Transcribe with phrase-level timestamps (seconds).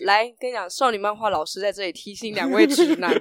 [0.00, 3.20] 来跟你讲，少女漫画老师在这里提醒两位直男哈，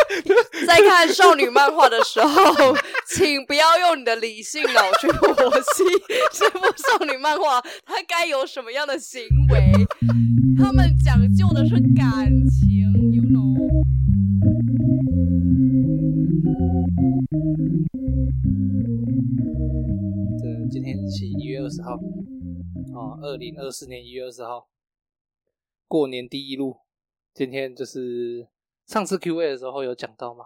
[0.66, 2.74] 在看少女漫画的时候，
[3.06, 5.34] 请不要用你的理性脑去剖
[5.74, 5.84] 析
[6.32, 9.72] 这部少女漫画它该有什么样的行为，
[10.56, 13.58] 他们讲究的是感情，you know。
[20.40, 21.92] 这今天是一月二十号，
[22.98, 24.66] 啊，二零二四年一月二十号。
[25.88, 26.78] 过年第一路，
[27.32, 28.46] 今天就是
[28.86, 30.44] 上次 Q&A 的时候有讲到嘛？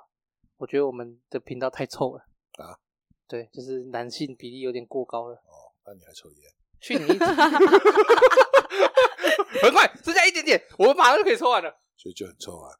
[0.57, 2.25] 我觉得我们的频道太臭了
[2.59, 2.79] 啊！
[3.27, 5.35] 对，就是男性比例有点过高了。
[5.35, 6.39] 哦，那你还抽烟？
[6.81, 7.07] 去你！
[9.61, 11.77] 很快，剩下一点点，我们马上就可以抽完了。
[11.97, 12.71] 所以就很臭啊！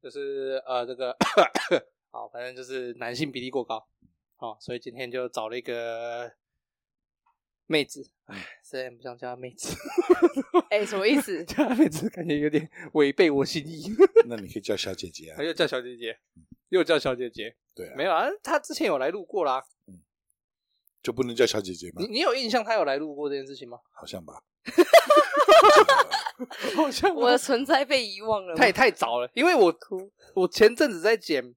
[0.00, 1.16] 就是呃，这个
[2.12, 3.84] 好，反正就是男性比例过高。
[4.36, 6.32] 好，所以今天就找了一个。
[7.66, 9.74] 妹子，哎，虽然不想叫她妹子，
[10.70, 11.42] 哎、欸，什么意思？
[11.46, 13.84] 叫她妹子感觉有点违背我心意。
[14.28, 16.18] 那你可以叫小姐姐啊，又叫小姐姐，
[16.68, 20.02] 又叫小姐姐，对啊，没有啊，她之前有来录过啦，嗯，
[21.02, 22.02] 就不能叫小姐姐吗？
[22.02, 23.78] 你你有印象她有来录过这件事情吗？
[23.92, 24.42] 好像吧，
[26.74, 29.74] 好像我的存在被遗忘了，太太早了，因为我
[30.34, 31.54] 我前阵子在剪。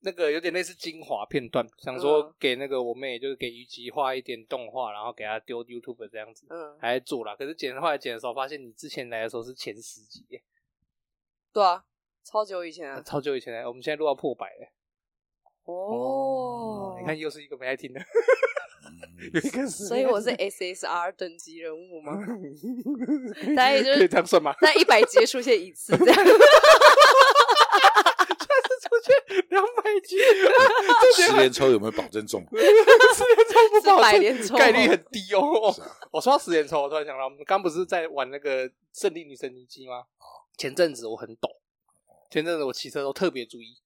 [0.00, 7.34] 那个有点类似精华片段，想说给那个我妹，就是给虞姬画一点动画，然后给她丢 YouTube 这样子，嗯，还在做啦。
[7.34, 10.24] 可是剪的话，剪的时候发现你之前来的时候是前十集，
[11.52, 11.84] 对啊，
[12.24, 14.68] 超久以前啊，超久以前来，我们现在录到破百了。
[15.64, 18.00] 哦，哦，你看又是一个没爱听的，
[19.34, 22.12] 有一个是，所以我是 SSR 等级人物吗？
[23.56, 24.54] 大概就是可以这样算吗？
[24.60, 26.16] 在一百集出现一次这样。
[29.50, 30.18] 两百斤，
[31.16, 32.44] 十连抽有没有保证中？
[32.52, 32.74] 十连
[33.48, 35.74] 抽不保证，概率很低哦。
[36.10, 40.04] 我说到十连抽，我突然想到，我们刚不是在玩那个胜利女神尼基吗？
[40.56, 41.48] 前阵子我很抖，
[42.30, 43.78] 前阵子我骑车都特别注意，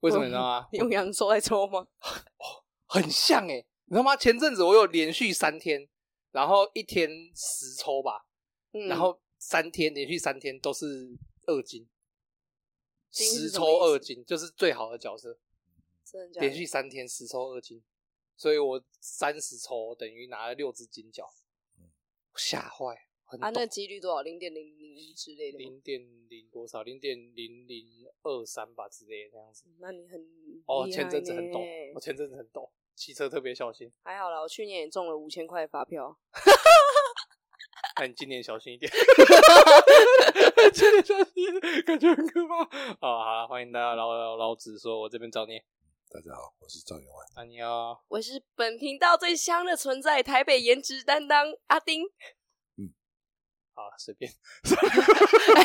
[0.00, 0.66] 为什么你知道吗？
[0.72, 1.80] 用阳抽来抽吗？
[1.80, 4.16] 哦，很像哎，你知道吗？
[4.16, 5.88] 前阵子我有连续三天，
[6.32, 8.26] 然后一天十抽吧，
[8.88, 10.86] 然后三天连续三天都是
[11.46, 11.88] 二金。
[13.12, 15.38] 十抽二金就是最好的角色，
[16.34, 17.82] 连续三天十抽二金，
[18.36, 21.32] 所以我三十抽等于拿了六只金角，
[22.34, 23.06] 吓坏！
[23.40, 24.22] 啊，那几率多少？
[24.22, 25.58] 零点零零一之类的？
[25.58, 26.82] 零点零多少？
[26.82, 27.86] 零点零零
[28.22, 29.64] 二三吧之类的这样子。
[29.78, 30.20] 那你很
[30.66, 33.92] 哦，前阵子很懂，我前阵子很懂，骑车特别小心。
[34.02, 36.18] 还好啦，我去年也中了五千块发票。
[38.00, 38.90] 那你今年小心一点，
[40.68, 42.56] 今年小心，感觉很可怕。
[43.00, 45.58] 好，好了，欢迎大家老老老子说，我这边找你。
[46.10, 47.14] 大家好，我是赵员外。
[47.34, 52.04] 啊，你好，我是本频道最香的存在，台北颜值担当阿丁。
[52.76, 52.92] 嗯，
[53.74, 54.30] 好，随便。
[55.56, 55.64] 哎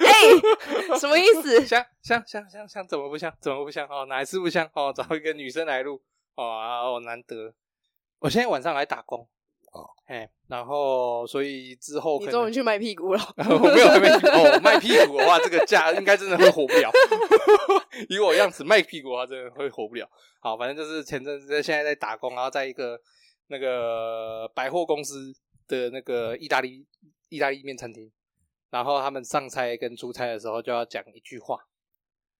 [0.00, 1.64] 哎，什么意思？
[1.66, 3.36] 香香香香香，怎么不香？
[3.40, 3.86] 怎么不香？
[3.88, 4.68] 哦，哪一次不香？
[4.74, 6.02] 哦，找一个女生来录。
[6.36, 7.54] 哦啊，哦，难得。
[8.20, 9.28] 我现在晚上来打工。
[9.72, 13.20] 哦，哎，然后所以之后你终于去卖屁股了。
[13.36, 16.90] 我没有还没哦，卖屁股的话，这个价 应该真的会火不了。
[18.08, 20.06] 以我样子卖屁股的话，真的会火不了。
[20.40, 23.00] 好，反正就是前阵子在现在在打工，然后在一个
[23.48, 25.32] 那个百货公司
[25.66, 26.86] 的那个意大利
[27.30, 28.12] 意大利面餐厅，
[28.70, 31.58] 然后他们上菜跟出菜的时候就要讲一句话。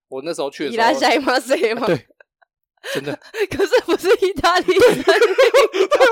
[0.08, 1.40] 我那时候去的时候，意吗？
[1.40, 1.86] 谁吗？
[1.86, 2.06] 对。
[2.92, 3.16] 真的，
[3.48, 4.66] 可是不是意大利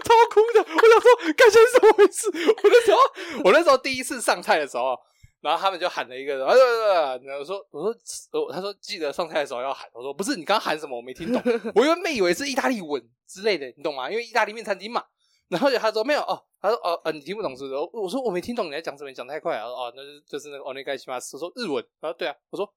[0.00, 0.60] 超哭的。
[0.60, 2.30] 我想说，感觉是怎么回事？
[2.62, 2.98] 我那时候，
[3.44, 4.98] 我那时候第一次上菜的时候，
[5.40, 9.88] 然后他们就喊了一个，啊对对对，然后我说，我说，他说记得上菜的时候要喊。
[9.92, 10.96] 我说不是，你刚刚喊什么？
[10.96, 11.42] 我没听懂。
[11.74, 14.10] 我原本以为是意大利文之类的，你懂吗？
[14.10, 15.04] 因为意大利面餐厅嘛。
[15.48, 17.74] 然后他说没有哦，他说哦呃，你听不懂是不是？
[17.92, 19.64] 我说我没听懂你在讲什么，你讲太快了。
[19.64, 21.34] 哦，那就是就是那个お愿いします。
[21.34, 21.84] 我说日文。
[22.00, 22.72] 然后对啊，我说，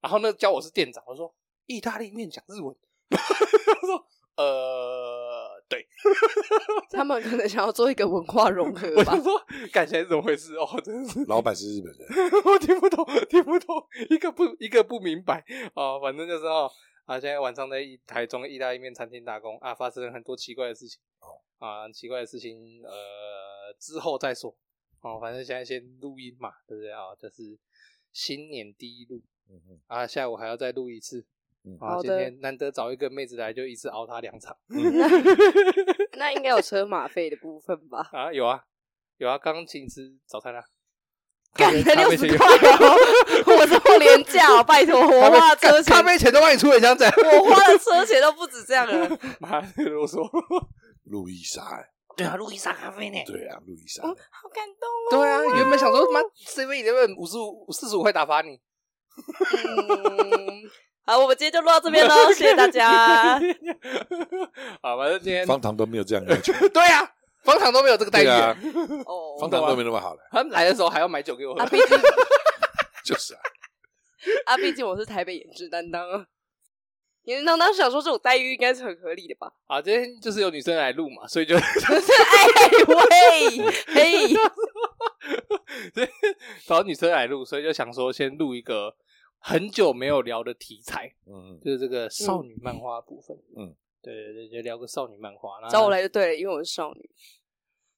[0.00, 1.32] 然后那个教我是店长，我说。
[1.66, 2.74] 意大利面讲日文，
[3.10, 3.16] 他
[3.86, 4.02] 说：“
[4.37, 5.87] 呃，对，
[6.91, 9.41] 他们可能想要做一个文化融合吧。”我就说
[9.71, 13.75] ：“感觉是怎么回事？”哦，真的是老板是日本人， 我听不懂，听不懂，
[14.09, 15.43] 一个不一个不明白
[15.73, 15.99] 哦。
[16.01, 16.69] 反正就是哦，
[17.05, 24.55] 啊，现在晚上在台中意大利面餐厅打工啊，发生了很多奇怪的事情哦啊，奇怪的事情呃之后再说
[25.01, 25.17] 哦。
[25.21, 27.15] 反正现在先录音嘛，对不对啊？
[27.17, 27.57] 这是
[28.11, 31.25] 新年第一录，嗯嗯啊，下午还要再录一次。
[31.79, 34.55] 好，今天难得找一个妹子来，就一次熬她两场。
[36.17, 38.09] 那应该有车马费的部分吧？
[38.11, 38.61] 啊，有啊，
[39.17, 40.63] 有啊，刚请吃早餐啊，
[41.55, 42.95] 干才六十块哦！
[43.47, 49.17] 我这么廉价，拜托，我花车钱，咖啡钱都帮你出，你这样子，我花的车钱都不止这样了。
[49.39, 50.21] 妈的啰嗦，
[51.05, 51.83] 路易莎，
[52.15, 53.17] 对啊，路易莎咖啡呢？
[53.25, 54.03] 对啊，路易莎。
[54.03, 55.23] 哦，好感动哦。
[55.23, 58.59] 对啊，原本想说妈，seven eleven 五十五四十五块打发你。
[59.17, 60.69] 嗯，
[61.07, 63.39] 好，我们今天就录到这边喽， 谢谢大家。
[64.81, 66.51] 好，反正今天方糖都没有这样要求。
[66.69, 67.07] 对啊，
[67.43, 68.57] 方糖都没有这个待遇啊。
[69.05, 70.19] 哦，方糖都没那么好了。
[70.31, 71.61] 他们来的时候还要买酒给我喝。
[71.61, 71.97] 啊，毕竟
[73.03, 73.39] 就是啊。
[74.47, 76.25] 啊，毕竟我是台北颜值担当啊。
[77.25, 79.51] 颜值担当想说这种待遇应该是很合理的吧？
[79.67, 82.47] 啊，今天就是有女生来录嘛，所以就就是哎
[82.87, 83.59] 喂
[83.93, 84.33] 嘿，
[86.65, 88.95] 找女生来录，所以就想说先录一个
[89.39, 93.37] 很久没有聊的题材，嗯，就是这个少女漫画部分。
[93.55, 95.59] 嗯，对对对，就聊个少女漫画。
[95.69, 97.09] 找我来就对了，因为我是少女。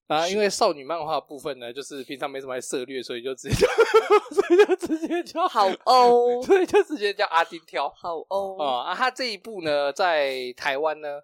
[0.07, 3.67] 啊，因为少女漫画部分呢，就是平常没什么爱涉猎，所以就直接就，
[4.33, 8.95] 所以就直接叫好欧，所以就直接叫阿丁挑好欧啊啊！
[8.95, 11.21] 他这一部呢，在台湾呢，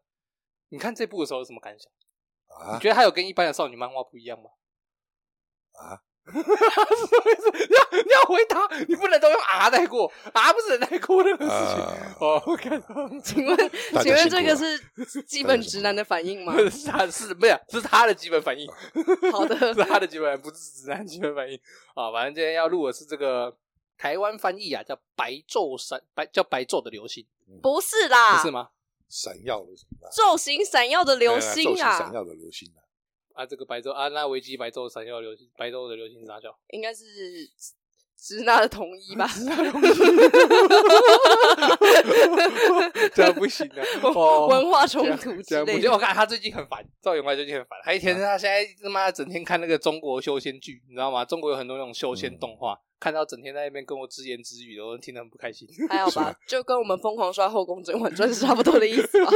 [0.68, 1.90] 你看这部的时候有什么感想？
[2.48, 2.74] 啊？
[2.76, 4.50] 你觉得他有跟一般的少女漫画不一样吗？
[5.80, 6.04] 啊？
[6.32, 7.52] 什么意思？
[7.68, 11.84] 你要你要回答，你不能都用啊带过啊，不是带过任何事情。
[12.20, 12.88] 哦，我看到，
[13.22, 13.72] 请问，
[14.02, 16.56] 请问这个是基本直男的反应吗？
[16.72, 17.60] 是他是不是？
[17.70, 18.66] 是他的基本反应。
[19.32, 21.60] 好的， 是他的基本，不是直男基本反应
[21.94, 22.12] 啊。
[22.12, 23.56] 反正今天要录的是这个
[23.98, 27.26] 台湾翻译啊，叫白昼闪白，叫白昼的流星，
[27.62, 28.70] 不是啦，不是吗？
[29.10, 29.68] 闪耀的
[30.12, 32.83] 昼行闪耀的流星啊，闪耀的流星啊。
[33.34, 36.56] 啊，这个白昼啊，那维基白昼闪耀流星，白昼的流星是啥叫？
[36.70, 37.04] 应该是
[38.16, 39.28] 直男的统一吧？
[43.14, 43.84] 这样不行啊！
[44.16, 45.74] 哦、文化冲突之类的。
[45.74, 47.78] 我觉得我看他最近很烦，赵员外最近很烦。
[47.84, 51.26] 他一天他现在他妈整天看那个中国修仙剧，你知道吗？
[51.26, 55.68] 中国有很多那种修仙动画，嗯、看到整天在那边跟我自言自语的，我听得很不开心。
[55.90, 59.32] 还好吧，就跟我们疯狂刷《后宫甄嬛传》是差不多的意思吧？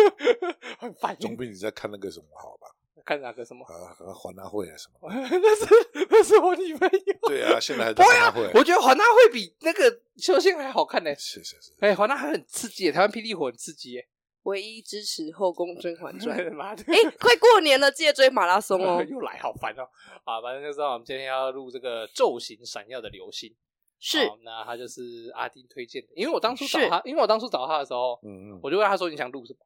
[0.79, 1.13] 很烦。
[1.19, 2.67] 总比你在看那个什么好吧？
[3.07, 3.63] 看哪个什么？
[3.65, 5.07] 啊，华纳会啊什么？
[5.09, 5.65] 那是
[6.09, 7.29] 那是我女朋友。
[7.29, 8.51] 对啊，现在还在华纳会。
[8.53, 11.15] 我觉得华纳会比那个修仙还好看呢。
[11.15, 11.71] 是是是。
[11.79, 14.03] 哎，华纳还很刺激，台湾霹雳火很刺激。
[14.43, 16.51] 唯一支持《后宫甄嬛传的》。
[16.53, 16.83] 妈的！
[16.87, 19.01] 哎，快过年了，记得追马拉松哦。
[19.09, 19.87] 又来，好烦哦。
[20.25, 23.55] 啊，反正就知道我们今天要录这个昼行闪耀的流星。
[23.99, 24.29] 是。
[24.43, 29.59] 那他就是阿丁推荐的，因为我当初找他，因为我当初找他的时候，嗯嗯，我就问他说：“你想录什么？”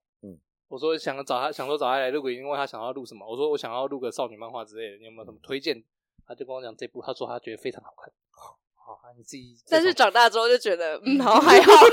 [0.72, 3.28] 我说想找他，想说找他来录个音，因为他想要录什么？
[3.30, 5.84] 我说我想要录个少女漫画之类的，你有没有什么推荐？
[6.26, 8.10] 他就跟我讲这部，他说他觉得非常好看。
[8.30, 9.58] 好，好，你自己。
[9.68, 11.74] 但是长大之后就觉得，嗯，好还好。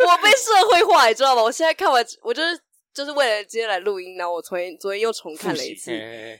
[0.00, 1.42] 我被社会化，你知道吗？
[1.44, 2.60] 我现在看完，我就是
[2.92, 5.92] 就是为了今天来录音，然后我昨天昨天又重看了一次，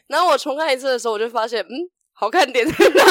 [0.08, 1.88] 然后我重看一次的时候，我就发现，嗯。
[2.12, 3.02] 好看点在哪？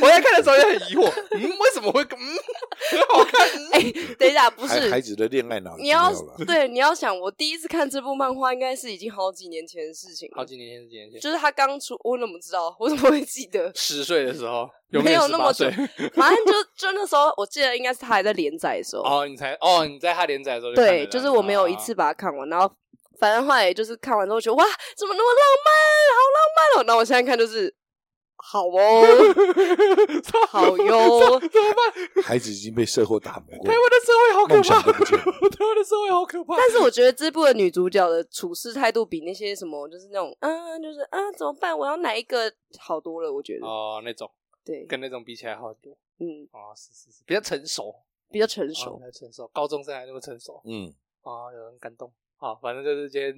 [0.00, 2.16] 我在看的时候也很疑惑，嗯，为什么会嗯
[2.90, 3.46] 很 好看？
[3.72, 6.10] 哎、欸，等一下，不是孩子的恋爱脑，你要
[6.46, 12.74] 对你要想，我第一次看这部漫画应该是已经好几年前的事情，好几年前，几年前，就是他刚出，我怎么知道？
[12.80, 13.70] 我怎么会记得？
[13.74, 15.66] 十岁的时候有没有那么久？
[16.14, 19.02] 反正就就那时候，我记得应该是他还在连载的时候。
[19.02, 22.72] 哦，你才哦，你在他连载的时候对，就是我没有一次把它看完，然后。
[23.18, 24.64] 反正后来就是看完之后觉得哇，
[24.96, 25.72] 怎么那么浪漫，
[26.16, 26.84] 好浪漫哦！
[26.86, 27.74] 那我现在看就是
[28.36, 29.02] 好哦，
[30.48, 32.24] 好哟，怎么办？
[32.24, 34.82] 孩子已经被社会打磨过，台湾的社会好可怕，
[35.48, 36.56] 台湾的社会好可怕。
[36.56, 41.76] 但是我觉得这部的女主角的处事态度比那些什么，就是那种啊，就是啊，怎么办？
[41.76, 43.32] 我要哪一个好多了？
[43.32, 44.30] 我觉得哦，那种
[44.64, 45.96] 对，跟那种比起来好多。
[46.18, 47.94] 嗯，哦，是是是，比较成熟，
[48.30, 50.60] 比较成熟，比较成熟，高中生还那么成熟。
[50.64, 52.12] 嗯，啊，有人感动。
[52.38, 53.34] 好，反正就是今天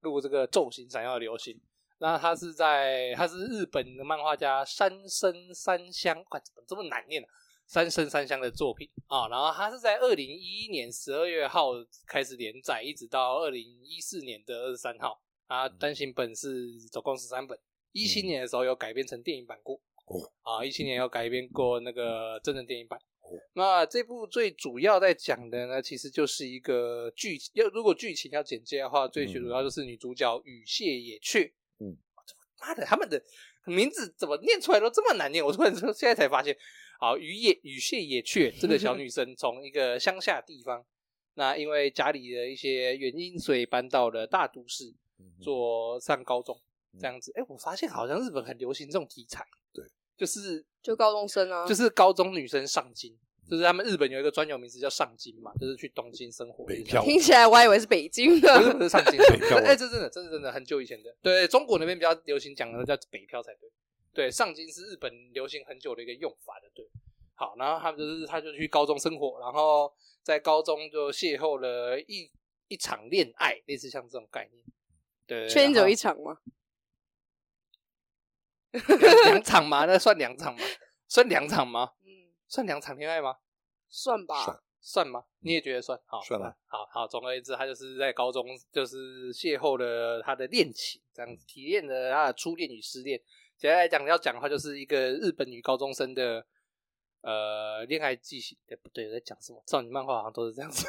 [0.00, 1.60] 录这个昼行闪耀的流星。
[1.98, 7.28] 那他是在，他是日本的漫画家三生三香，快怎么这么难念呢？
[7.66, 9.28] 三生三香的作品啊。
[9.28, 11.72] 然后他是在二零一一年十二月号
[12.06, 15.20] 开始连载，一直到二零一四年的二十三号。
[15.48, 17.58] 啊，单行本是总共十三本。
[17.92, 19.80] 一七年的时候有改编成电影版过。
[20.42, 22.98] 啊，一七年有改编过那个真人电影版。
[23.54, 27.50] 那这部最主要在讲的呢，其实就是一个剧情。
[27.54, 31.52] 要如果剧情要简介的话，最主要就是女主角雨谢野雀。
[31.80, 31.96] 嗯，
[32.60, 33.22] 妈的，他们的
[33.64, 35.44] 名字怎么念出来都这么难念？
[35.44, 36.56] 我突然现在才发现，
[36.98, 40.84] 好，雨野雨谢野雀这个小女生 从一个乡下地方，
[41.34, 44.94] 那因为家里的一些原因，所以搬到了大都市
[45.40, 46.60] 做上高中
[46.98, 47.32] 这样子。
[47.36, 49.46] 哎，我发现好像日本很流行这种题材。
[50.18, 53.16] 就是就高中生啊，就是高中女生上京，
[53.48, 56.64] 就是他们日本有一个专有名词叫上京嘛，就是去东京生活。
[56.64, 59.56] 北漂，听起来我还以为是北京的，不是不是上京，北漂。
[59.58, 61.14] 哎，这真的，这是真的很久以前的。
[61.22, 63.70] 对，中国那边比较流行讲的叫北漂才对。
[64.12, 66.68] 对，上京是日本流行很久的一个用法的。
[66.74, 66.84] 对，
[67.34, 69.92] 好，然后他们就是他就去高中生活，然后
[70.24, 72.28] 在高中就邂逅了一
[72.66, 74.64] 一场恋爱，类似像这种概念。
[75.24, 76.38] 对，确定只有一场吗？
[79.24, 79.84] 两场吗？
[79.86, 80.62] 那算两场吗？
[81.08, 81.92] 算两场吗？
[82.02, 83.36] 嗯，算两场恋爱吗？
[83.88, 84.44] 算吧。
[84.44, 85.24] 算算吗？
[85.40, 85.98] 你也觉得算？
[86.06, 86.56] 好，算了。
[86.66, 93.20] 好好，总而言之，他就是在高中就是邂逅了他的恋情，这样子体验了他的初恋与失恋。
[93.56, 96.46] 简单来讲，要讲的话，就是一个日本女高中生的
[97.28, 98.56] 呃恋爱剧情。
[98.68, 99.62] 哎，不对，我在讲什么？
[99.66, 100.86] 少女漫画好像都是这样子。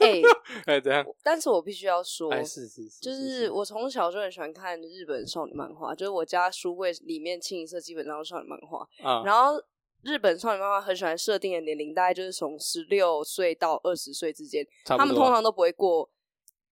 [0.00, 0.22] 哎
[0.66, 1.04] 哎，怎样？
[1.24, 9.22] 但是我必须要说，哎，是是是，就是我从小就很喜欢看日本少女漫画，就是我家书柜里面清一色基本上都是少女漫画啊。
[9.24, 9.60] 然后
[10.02, 16.08] 日本少女漫画很喜欢设定的年龄，大概就是从十六岁到二十岁之间，他们通常都不会过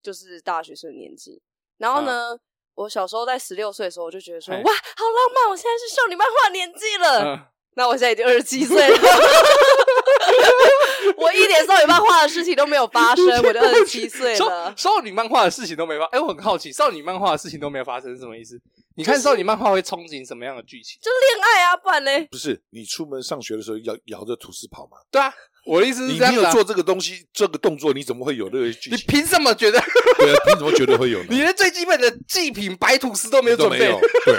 [0.00, 1.42] 就是大学生的年纪。
[1.78, 2.34] 然后呢？
[2.34, 2.40] 啊
[2.76, 5.48] 我小时候在十六岁的时候，我就觉得说，哇，好浪漫！
[5.48, 7.50] 我现在是少女漫画年纪了。
[7.76, 8.98] 嗯、那我现在已经二十七岁了，
[11.16, 14.74] 我一点少女漫画的事情都没有发生， 我就二十七岁了。
[14.76, 18.58] 少女漫画的事情都没发，哎、欸，我很好奇，少女漫画的事情都没有发生是什么意思？
[18.96, 20.98] 你看少女漫画会憧憬什么样的剧情？
[21.02, 22.10] 就是恋爱啊，不然呢？
[22.30, 24.96] 不是，你出门上学的时候要摇着吐司跑吗？
[25.10, 25.32] 对啊。
[25.66, 28.92] 我的意思是这样、啊，你没有做这个东西，这个动作，你怎么会有这个剧情？
[28.92, 29.80] 你凭什么觉得？
[30.16, 31.26] 对啊，凭什么觉得会有呢？
[31.28, 34.38] 你连最基本的祭品白吐司都没有准备，有对，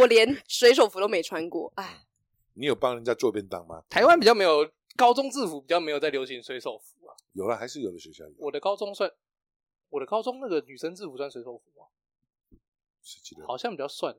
[0.00, 1.72] 我连水手服都没穿过。
[1.76, 1.98] 哎，
[2.54, 3.82] 你有帮人家做便当吗？
[3.90, 7.14] 台湾比较没有高中制服，比较没有在流行水手服啊。
[7.32, 8.34] 有了，还是有的学校有。
[8.38, 9.10] 我的高中算，
[9.90, 11.86] 我的高中那个女生制服算水手服吗？
[13.46, 14.16] 好像比较算。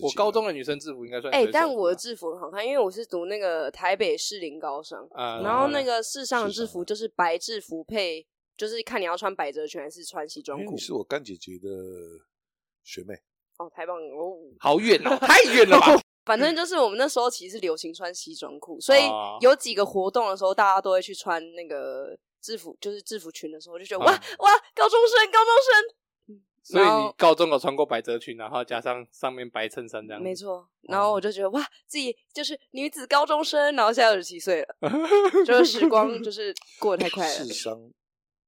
[0.00, 8.24] 我高中的女生制服应该算哎、欸，但我的制服很好看，因为我是读那个台北士林高商，嗯、然后那个世上的制服就是白制服配，
[8.56, 10.72] 就是看你要穿百褶裙还是穿西装裤。
[10.72, 11.68] 你是我干姐姐的
[12.84, 13.12] 学妹
[13.58, 16.00] 哦，太棒了哦，好远哦，太远了吧？
[16.24, 19.02] 反正就是我们那时候其实流行穿西装裤，所以
[19.40, 25.96] 有几个活动的时候，大家都会去穿那个制服，就是制服裙的时候，就觉得、嗯、哇哇，高中生，高中生。
[26.64, 30.22] 所以你高中有穿过百褶裙，然后加上上面白衬衫这样？
[30.22, 30.64] 没错。
[30.82, 34.76] 然后我就觉得、哦、哇，自己就是女子高中生，然后现在二十七岁了，
[35.44, 37.44] 就是时光 就是过得太快了。
[37.44, 37.92] 世商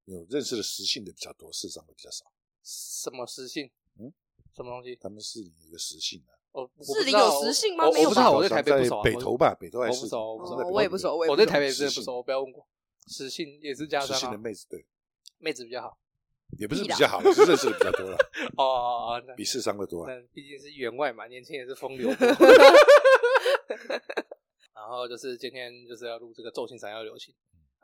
[0.04, 2.24] 有认识的实性的比较多，世商的比较少。
[2.62, 3.68] 什么实性？
[3.98, 4.12] 嗯，
[4.54, 4.94] 什么东西？
[4.94, 6.38] 他们是有一个实性的、啊。
[6.54, 7.90] 哦，市里有实性吗？
[7.92, 8.08] 没有。
[8.08, 9.02] 我不知道，我对台北不熟、啊。
[9.02, 11.16] 北投吧，北投还是我不熟，我，我也不熟。
[11.16, 12.64] 我对台北真的不熟，我不要问过。
[13.08, 14.18] 实性也是加上、啊。
[14.18, 14.86] 实性的妹子对，
[15.38, 15.98] 妹子比较好。
[16.58, 18.16] 也不是比较好，是认识的比较多了。
[18.56, 20.06] 哦哦哦，比世商的多。
[20.06, 22.08] 那毕竟是员外嘛，年轻也是风流。
[24.74, 27.34] 然后就是今天就是要录这个《咒星闪耀流行》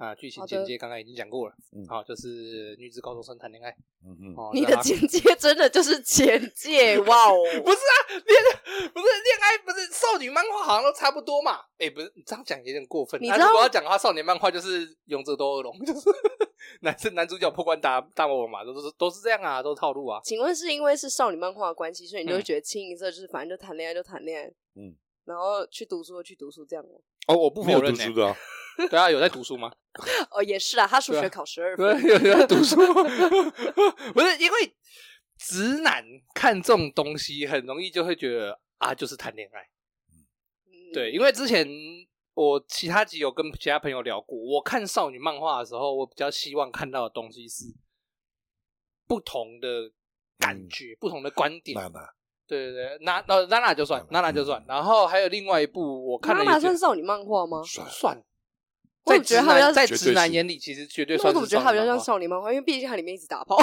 [0.00, 1.54] 啊，剧情简介刚刚已经讲过了。
[1.72, 3.70] 嗯，好，就是女子高中生谈恋爱。
[4.02, 7.36] 嗯嗯，你的简介真的就是简介哇哦！
[7.62, 11.60] 不是啊，恋不是恋爱，不是少女漫画，好像都差不多嘛。
[11.76, 13.20] 哎，不是，你这样讲有点过分。
[13.20, 16.08] 你知道我要讲的话，少年漫画就是勇者斗恶龙，就是。
[16.82, 20.20] 男生男主角破关打大魔王嘛，都是都是这样啊，都是套路啊。
[20.24, 26.90] 请问是因为是少女漫画的关系，所以你就会觉得清一色就是反正就谈恋爱就谈恋爱，嗯，然后去读书去读书这样吗？
[27.26, 28.36] 哦，我不否认、欸、读书的、啊，
[28.88, 29.72] 对啊，有在读书吗？
[30.30, 32.76] 哦，也是啊，他数学考十二分，对，有在读书。
[34.14, 34.76] 不是因为
[35.38, 39.60] 直男看这种东西很容易就会觉得啊，就是谈恋爱。
[40.66, 41.68] 嗯，对，因为之前。
[42.32, 47.64] 我其他集有跟其他朋友聊过，我看少女漫画的时候，我比较希望看到的东西是
[49.06, 49.92] 不同的
[50.38, 51.76] 感觉，嗯、不同的观点。
[52.50, 54.62] 对对对，娜娜娜娜就算，娜娜就算。
[54.66, 56.42] 然后还有另外一部，我看了。
[56.42, 57.62] 娜娜算少女漫画吗？
[57.64, 58.20] 算。
[59.04, 61.28] 我觉得他比较在直男眼里，其实绝对算。
[61.28, 62.52] 我怎么觉得他比较像少女漫画？
[62.52, 63.56] 因为毕竟它里面一直打炮。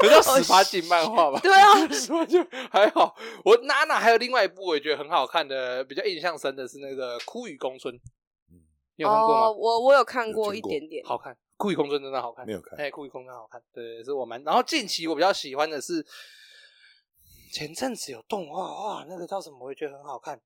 [0.00, 1.40] 比较十八禁漫画吧？
[1.42, 3.16] 对啊，十八禁还好。
[3.44, 7.94] 我娜娜还有另外一部，我也觉得很好看的，比较印象深的是那个《枯雨宫村》。
[8.96, 9.50] 你有看过吗？
[9.50, 11.32] 我我有看过一点点，好看。
[11.56, 12.78] 《枯雨宫村》真的好看，没有看。
[12.78, 14.42] 哎，《枯雨宫村》好看，对，是我蛮。
[14.44, 16.04] 然后近期我比较喜欢的是
[17.56, 19.56] 前阵子有动画，哇，那个叫什么？
[19.64, 20.36] 我也觉得很好看，《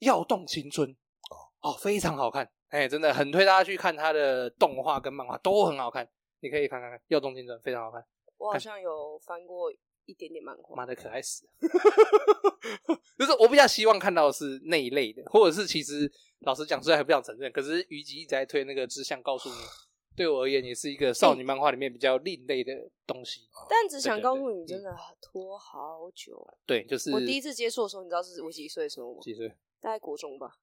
[0.00, 6.06] 耀动青春》哦哦，非常好看，哎，真的很推大家去看他的动画跟漫画都很好看。
[6.40, 8.04] 你可以看看看《跃动青春》，非常好看。
[8.36, 9.72] 我好像有翻过
[10.04, 10.76] 一点点漫画。
[10.76, 11.48] 妈的，可爱死！
[13.18, 19.54] 就是我比较希望看到的是那一类的，或者是其实老实讲，虽然还不想承认，可是虞姬一直在推那个志向告诉你，
[20.16, 22.72] 对我而言也是一个少女漫画里面比较另类的
[23.06, 23.48] 东西。
[23.68, 26.46] 但只想告诉你，真的拖好久。
[26.64, 29.20] 对，就是我第一次接触的时候，你知道是我几岁的时候吗？
[29.22, 29.48] 几岁？
[29.80, 30.58] 大概国中吧。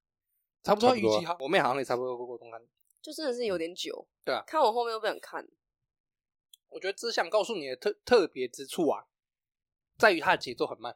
[0.63, 2.61] 差不多虞姬哈，我妹好像也差不多过国中看。
[3.01, 4.07] 就真的是有点久。
[4.23, 5.47] 对啊，看我后面又不想看。
[6.69, 9.05] 我觉得只想告诉你的特特别之处啊，
[9.97, 10.95] 在于它的节奏很慢，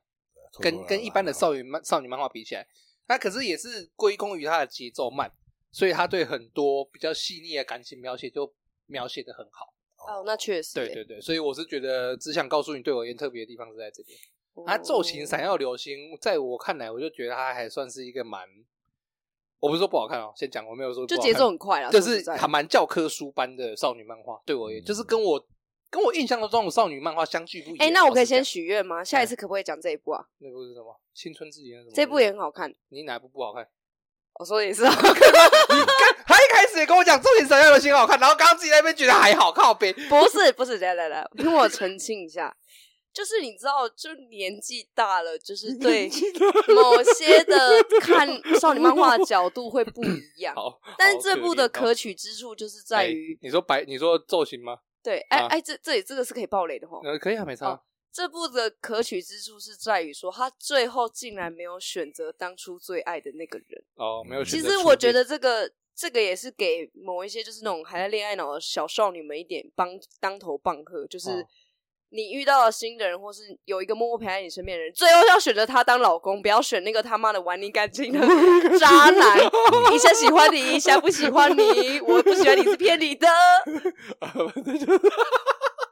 [0.62, 2.66] 跟跟一般的少女漫少女漫画比起来，
[3.08, 5.30] 它可是也是归功于它的节奏慢，
[5.76, 8.50] 所以他对很多比较细腻的感情描写就
[8.86, 9.74] 描写的很好。
[10.08, 10.74] 哦，那确实。
[10.76, 14.18] 对对对，所以我是觉得只想告诉你，对我而言特别的地方是在这边。
[14.66, 18.48] 它骤型闪耀流星，在我看来，我就觉得他还算是一个蛮……
[19.60, 24.42] 我不是说不好看哦，先讲，我没有说就节奏很快啊，就是还蛮教科书般的少女漫画。
[24.46, 25.46] 对我而言，就是跟我
[25.90, 27.78] 跟我印象中的少女漫画相距不远。
[27.82, 29.04] 哎，那我可以先许愿吗？
[29.04, 30.26] 下一次可不可以讲这一部啊？
[30.38, 31.02] 那部是什么？
[31.14, 31.92] 青春之眼什么？
[31.94, 32.74] 这部也很好看。
[32.88, 33.68] 你哪部不好看？
[34.40, 35.14] 我说也是好看。
[35.14, 39.94] 你看，他一开始也跟我讲骤型闪耀流星好看，然后刚刚自己在那边觉得还好，靠边。
[40.10, 42.56] 不是不是，来来来，听我澄清一下。
[43.14, 46.10] 就是你知道，就年纪大了，就是对
[46.68, 48.28] 某些的看
[48.60, 50.54] 少女漫画的角度会不一样。
[50.60, 54.80] 好，但是这部的可取之处就是在于，你说白，你说造型吗？
[55.02, 57.00] 对，哎哎，这这里这个是可以爆雷的哈。
[57.06, 57.82] 呃，可以啊，没差。
[58.16, 63.84] 这部的可取之处是在于说，他最后竟然没有选择当初最爱的那个人。
[63.96, 64.70] 哦，没有选择。
[64.70, 71.46] 其实我觉得这个这个也是给某一些就是那种还在恋爱脑的小少女们一点帮当头棒喝，就是。
[72.12, 78.20] 你遇到了新的人，或是有一个默默陪在你身边的人，最后要选择他当老公，不要选那个他妈的玩你感情的
[78.80, 79.38] 渣男。
[79.94, 83.28] 一下喜欢你，一下不喜欢你，我不喜欢你是骗你的。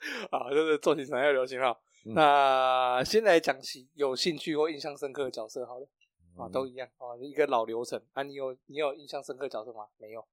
[0.31, 1.77] 啊，就是做起闪耀流行哈。
[2.05, 5.88] 嗯、那先来讲起有兴趣或印象深刻的角色好了，
[6.38, 8.24] 啊，都一样啊，一个老流程啊。
[8.24, 9.86] 你有你有印象深刻的角色吗？
[9.98, 10.25] 没有。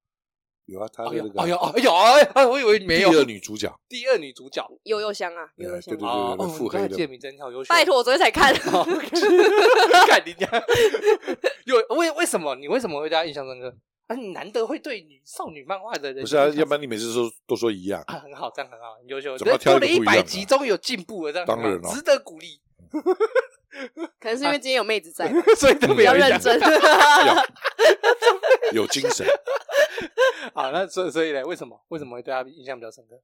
[0.66, 1.92] 有啊，他的那个，哎呦，哎呦，
[2.34, 3.10] 哎呦，我以为没有。
[3.10, 7.08] 第二女主角，第二女主角，悠悠香啊，悠悠香，对对对对，腹黑的。
[7.08, 7.64] 名字叫悠悠。
[7.68, 8.54] 拜托，我昨天才看。
[10.06, 10.48] 看你家，
[11.66, 12.54] 有为为什么？
[12.54, 13.74] 你为什么会对他印象深刻？
[14.10, 16.48] 啊，你难得会对女少女漫画的人，不是啊？
[16.48, 18.18] 要不然你每次说都说一样啊？
[18.18, 19.38] 很好，这样很好，很优秀。
[19.38, 22.60] 怎么挑一个不一百集终于有进步了，这样当然了，值得鼓励。
[24.18, 26.60] 可能是因为今天有妹子在， 所以比较认真
[28.74, 29.24] 有精神。
[30.54, 33.14] 好，那所以所以呢，为什么为什么会对他印象比较深刻？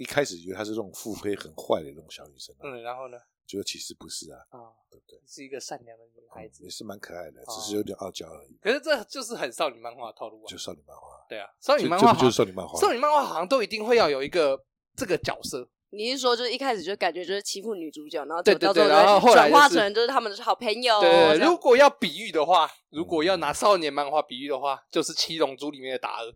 [0.00, 5.20] 一开始以为她是这种腹黑很坏的那种小女生，嗯，然后呢，觉得其实不是啊，啊，对不对？
[5.26, 8.56] 是一个善良的女孩子，也是蛮可爱的，只是有点傲娇而已。
[8.62, 14.58] 可是这就是很少女漫画套路啊，就少女漫画，对啊，少女漫画就是少女漫画，少女漫画好像都一定会要有一个
[14.96, 15.68] 这个角色。
[15.90, 21.00] 你是说，就是一开始就感觉就是欺负女主角，然后对对对，然后后来转化成就是他们的好朋友。
[21.00, 26.32] 对，如果要比喻的话，如果要拿少年漫画比喻的话，就是《七龙珠》里面的达尔。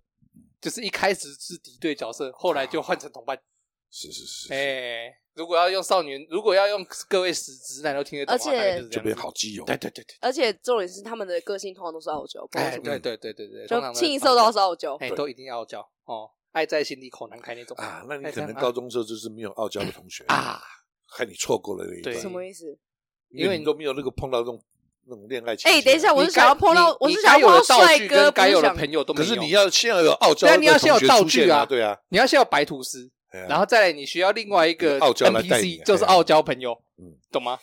[0.60, 3.38] 就是一开始是敌对角色，后来就换成同伴。
[3.96, 4.52] 是是是。
[4.52, 9.64] 哎，如果要用少年，如果要用各位死直男都听得懂，而且这边好基友。
[9.64, 10.16] 对对对对。
[10.20, 12.44] 而且重点是他们的个性通常都是傲娇。
[12.54, 18.04] 哎，对对对对对，就清一色都是傲娇，哎，都一定要傲娇哦，爱在心里口难开那种啊。
[18.08, 20.60] 那你可能高中时候就是没有傲娇的同学啊，
[21.06, 22.16] 害你错过了那一段。
[22.16, 22.76] 什么意思？
[23.30, 24.60] 因为你都没有那个碰到这种。
[25.06, 29.28] 那种恋爱情，哎，等一下，我是想要碰到，我是想要碰到帅哥，该有的朋友都没有。
[29.28, 33.10] 可是你要先要有傲娇，对，你要先有道具啊，对啊，你要先有白吐司，
[33.48, 37.58] 然后再来你需要另外一个 NPC，就是傲娇朋友，嗯，懂吗？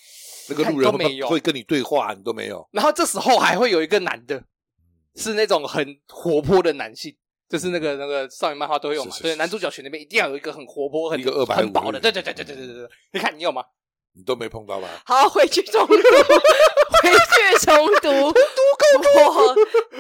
[0.50, 2.68] 那个路人会会跟你对话，你都没有。
[2.72, 4.44] 然后这时候还会有一个男的，
[5.16, 7.16] 是那种很活泼的男性，
[7.48, 13.64] 就是那个那个少女漫画都会有嘛，对，男主角群那边一定要有一个很活泼、很一个二百很薄的，对对对对对对对对，你看你有吗？
[14.14, 14.90] 你都没碰到吧？
[15.06, 19.56] 好，回去重读，回去重读，读够多。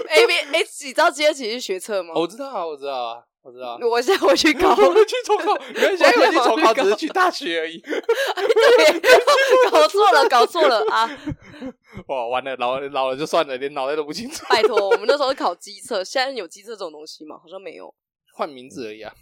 [0.09, 2.13] A B S，你知道今天其实是学测吗？
[2.15, 3.77] 我知道啊，我知道啊，我知道。
[3.81, 5.57] 我现在回去考， 我去重考。
[5.73, 7.79] 你们现在回去重考只是去大学而已。
[7.81, 8.99] 对，
[9.71, 11.09] 搞错了，搞错了啊！
[12.07, 14.45] 哇，完了，老了老了就算了，连脑袋都不清楚。
[14.49, 17.37] 拜托，我们那时候是考机测，现在有机测这种东西吗？
[17.41, 17.93] 好像没有。
[18.33, 19.13] 换名字而已啊，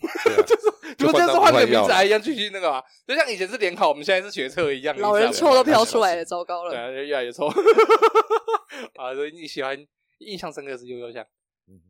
[0.45, 4.95] 就是就这样子换个名字还一样继续那个嘛，就像以前是联考，我们现在是学测一样。
[4.99, 6.69] 老人臭都飘出来了，糟糕了。
[6.69, 7.47] 对啊，越来越臭。
[7.47, 9.75] 啊，所以你喜欢
[10.19, 11.25] 印象深刻是悠悠香，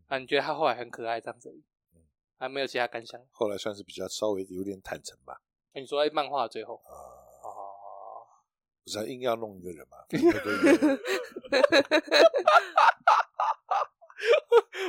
[0.07, 1.53] 啊，你觉得他后来很可爱这样子，
[2.39, 3.19] 还没有其他感想？
[3.31, 5.41] 后来算是比较稍微有点坦诚吧。
[5.73, 6.89] 你说在漫画最后啊，
[7.43, 8.25] 哦，
[8.83, 9.97] 不是硬要弄一个人嘛？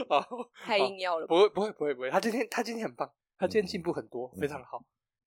[0.08, 0.26] 啊，
[0.64, 1.26] 太硬要了！
[1.26, 2.10] 不会，不会，不会，不会。
[2.10, 4.82] 他今天，他今天很棒，他今天进步很多，非常好，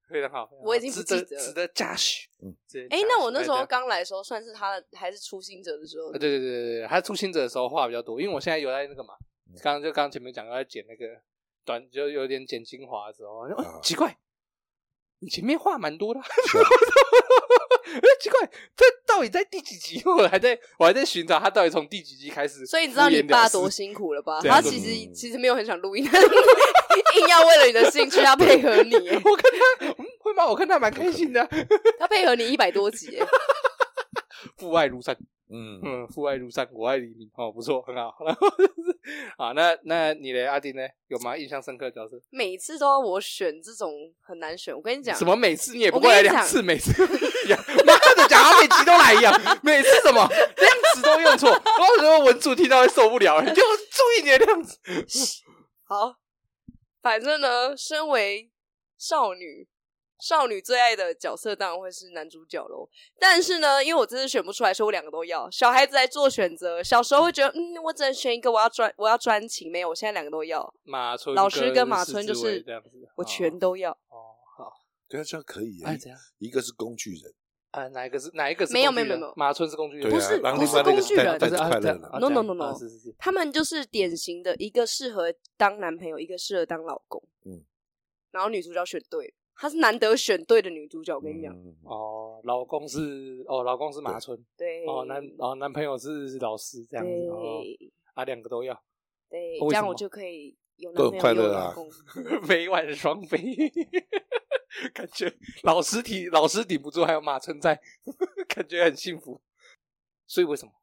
[0.09, 0.49] 非常好。
[0.61, 2.29] 我已经不记得，值得嘉许。
[2.41, 2.53] 嗯，
[2.89, 6.11] 哎，那我那时候刚来的时候，算是他还是初心者的时候。
[6.11, 9.13] 对对对对对，他初心者的时候话比较多，因为我现在有在那个嘛，
[9.61, 11.05] 刚刚就刚刚前面讲，在剪那个
[11.65, 13.47] 短，就有点剪精华的时候，
[13.81, 14.17] 奇怪，
[15.19, 16.19] 你前面话蛮多的。
[16.19, 16.25] 哎，
[18.19, 20.01] 奇怪，这到底在第几集？
[20.09, 22.65] 我还在我还在寻找他到底从第几集开始。
[22.65, 24.41] 所以你知道你爸多 辛苦了吧？
[24.41, 28.95] 他其实其实没有很想录音，硬要为了你的兴趣要配合你。
[28.95, 30.45] 我看他，嗯，会吗？
[30.45, 31.47] 我看他蛮开心的。
[31.99, 33.19] 他配合你一百多集，
[34.57, 35.15] 父爱如山。
[35.53, 38.15] 嗯嗯，父爱如山，我爱黎明，哦，不错，很好。
[38.25, 38.99] 然后就是，
[39.37, 40.81] 啊，那那你的，阿丁呢？
[41.09, 41.37] 有吗？
[41.37, 42.19] 印象深刻的角色？
[42.31, 44.75] 每次都要我选这种很难选。
[44.75, 46.91] 我跟你讲，什么每次你也不过来两次，每次
[47.45, 54.79] 一样，妈的，讲好每集都来一样，每次什么量词都用错，我觉得文主听到会受不了，你就注意你的量词。
[55.85, 56.15] 好，
[57.01, 58.49] 反正呢，身为
[58.97, 59.67] 少女。
[60.19, 62.87] 少女最爱的角色当然会是男主角喽，
[63.19, 65.49] 但是呢，因为我真的选不出来，所以我两个都要。
[65.51, 69.71] 小孩子来做选择，小时候会觉得，嗯，我只能选一个，我要专，我要专情。
[69.71, 70.73] 没有，我现在两个都要。
[70.83, 73.91] 马村老师跟马村就是这样子，我全都要。
[73.91, 74.71] 哦，好，
[75.09, 75.83] 对啊，这样可以。
[75.83, 77.33] 哎，这样，一个是工具人，
[77.71, 78.71] 啊，哪一个是哪一个是？
[78.71, 82.19] 没有，没有，没有，马村是工具人，不是，不是工具人，是快乐的。
[82.19, 82.73] No No No No，
[83.17, 87.21] 他们就是典型的一个适合当男朋友，一个适合当老公。
[87.45, 87.65] 嗯，
[88.31, 89.33] 然后女主角选对了。
[89.63, 91.55] 她是难得选对的女主角，我跟你讲。
[91.55, 94.85] 嗯、哦，老公是哦，老公是马村，对。
[94.85, 97.09] 哦，男哦男朋友是老师，这样子。
[97.09, 97.29] 对。
[97.29, 97.63] 哦、
[98.13, 98.77] 啊，两个都要。
[99.29, 101.89] 对，这样我就可以有男朋友有老公，
[102.45, 103.39] 每晚 双飞。
[104.93, 107.79] 感觉老师顶老师顶不住，还有马村在，
[108.53, 109.41] 感觉很幸福。
[110.27, 110.73] 所以为什么？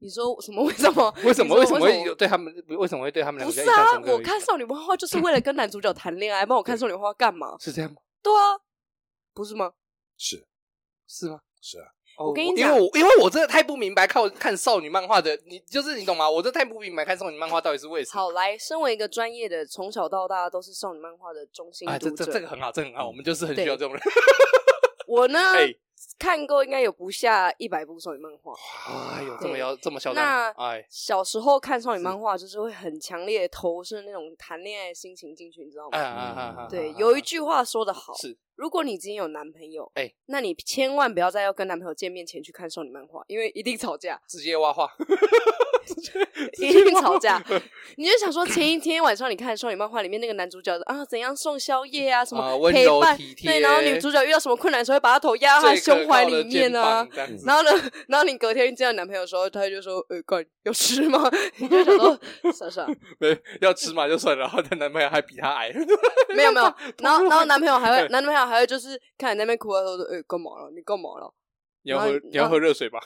[0.00, 0.62] 你说什么？
[0.66, 1.14] 为什么？
[1.24, 1.54] 为什么？
[1.56, 2.52] 为什么会有对他们？
[2.68, 3.54] 为什么会对他们两个？
[3.54, 7.56] 不是啊，我看少女漫画就是为了跟男主角谈恋爱，帮我看少女漫画干嘛？
[7.60, 7.98] 是这样吗？
[8.22, 8.58] 对啊，
[9.34, 9.72] 不是吗？
[10.16, 10.46] 是
[11.06, 11.40] 是吗？
[11.60, 11.86] 是啊。
[12.18, 16.28] 我跟你讲，因为我因为我真的太不明白看看少女漫画的，你就是你懂吗？
[16.28, 18.20] 我真的太不明白看少女漫画到底是为什么。
[18.20, 24.02] 好，来，身为一个专业的，从小到大都是少女漫画的中心读者，这这个很好，这很好，我们就是很需要这种人。
[25.08, 25.38] 我呢？
[26.18, 28.52] 看过应该有不下一百部少女漫画，
[29.16, 30.24] 哎呦，这么要这么嚣张！
[30.24, 30.54] 那
[30.88, 36.66] 小时候看少女漫画，就是会很强烈的投射那种谈恋爱的心情进去，你知道吗？
[36.68, 44.90] 对，有一句话说的好，是如果你今天有男朋友，哎，那你千万不要在要跟男朋友见面前去看少女漫画，因为一定吵架，直接挖话。
[46.58, 47.42] 一定吵架，
[47.96, 57.06] 你就想说前一天晚上你看少女漫画里面那个男主角啊，怎样送宵夜啊，什么陪伴，对，然后女主角遇到什么困难的时候会把他头压在胸怀里面啊，
[57.44, 57.70] 然后呢，
[58.08, 61.30] 然后你隔天见到男朋友的时候，他就说，呃，怪，有吃吗？
[61.58, 62.20] 你就想说
[62.52, 62.86] 傻傻，
[63.18, 65.72] 没要吃嘛就算了，然后她男朋友还比他矮，
[66.34, 70.70] 没有没有，然后然后男朋友还会，男朋友还会就是看你那边哭的时候说，呃，干嘛了？
[70.74, 71.32] 你干嘛了？
[71.82, 73.00] 你要喝你要喝热水吧。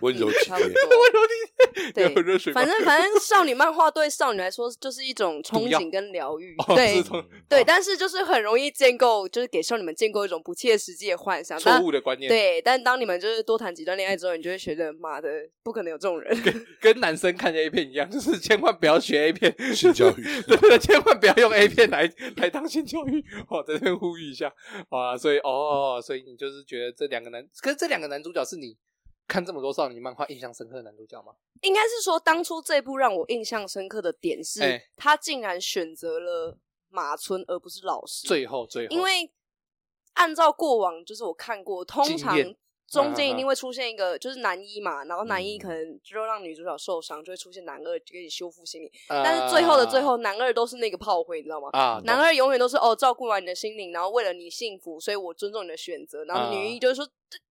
[0.00, 2.52] 温柔体贴，温柔体贴，对，热水。
[2.52, 7.02] 反正反正，少女漫画对少女来说就是一种憧憬跟疗愈，对
[7.48, 7.64] 对。
[7.64, 12.28] 但是就是很容易建构，就是给少女们建构一种不切实际的幻想，错误的观念。
[12.28, 15.28] 对，但当你们就是多谈几段恋爱之后，你就会觉得妈的，
[15.62, 16.42] 不可能有这种人。
[16.42, 23.24] 跟 跟男生看 A 片一样，就是千万不要学 A 片性教育，对 对，千万不要用 A 片来来当性教育。
[23.48, 24.52] 我 在这边呼吁一下
[24.88, 28.76] 啊，所以哦，所以你就是觉得这两个男，可是这两个男主角是你。
[29.30, 31.32] 看这么多少女漫画，印象深刻的男主角吗？
[31.60, 38.26] 应该是说，当初这部让我印象深刻的点是，欸、他竟然选择了马村而不是老师。
[38.26, 39.30] 最后，最后，因为
[40.14, 42.36] 按照过往，就是我看过，通常
[42.88, 48.92] 中间一定会出现一个，就是男一嘛，然后男一可能就让女主角受伤，就会出现男二给你修复心理。
[49.08, 51.68] 嗯、但是最后的最后，男二都是那个炮灰，你知道吗？
[51.72, 56.24] 啊，男二永远都是哦，照顾完你的心灵，然后为了你幸福，所以我尊重你的选择。
[56.24, 57.04] 然后女一就是说。
[57.04, 57.10] 嗯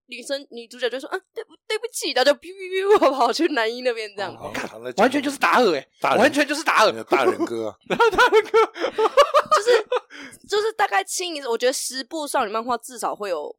[0.10, 4.52] 女生女主角就说：“嗯，对不对不起，他就哔哔哔跑去男一那边这样，哦、
[4.98, 8.52] 完全就是打耳哎，完全就是打耳大人哥， 然后大人哥
[9.56, 13.56] 就是就是大概清一，我觉得十部少女漫画至少会有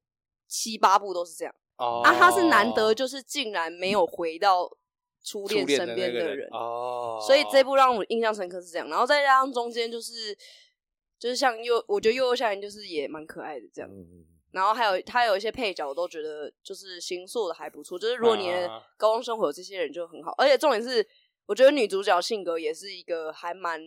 [0.48, 1.54] 七八部都是这样。
[1.76, 4.68] 哦、啊，他是难得就是竟然没有回到
[5.24, 8.88] 初恋身边的人，的人哦，所以这部让我印象深刻是这样。
[8.88, 10.36] 然后再加上中间就是
[11.18, 13.90] 就是像幼，我觉得幼幼夏言就是也蛮可爱的这样。
[13.90, 17.98] 嗯”然后还有他有一些配角，我都觉得就是新塑的还不错。
[17.98, 21.06] 就是如果你的高中生活有这些人就很好，而且重点是，
[21.46, 23.80] 我觉得女主角性格也是一个还蛮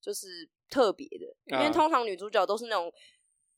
[0.00, 2.92] 就是特别的，因为通常女主角都是那种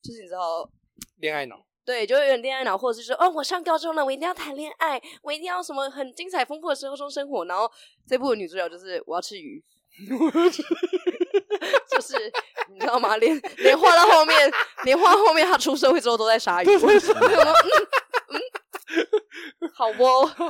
[0.03, 0.71] 就是你知道
[1.17, 7.45] 恋爱脑，对，就有点恋爱脑，或者是说哦，我上高中了，我一定要谈恋爱，我一定要什么很精彩丰富的生活中生活。
[7.47, 7.71] 然后
[8.07, 9.65] 这部的女主角就是我要吃鱼。
[11.91, 12.15] 就是
[12.71, 13.17] 你知道吗？
[13.17, 14.53] 连连画到后面，
[14.85, 16.67] 连画后面，他出社会之后都在杀鱼。
[16.67, 16.81] 嗯
[18.31, 20.05] 嗯，好不？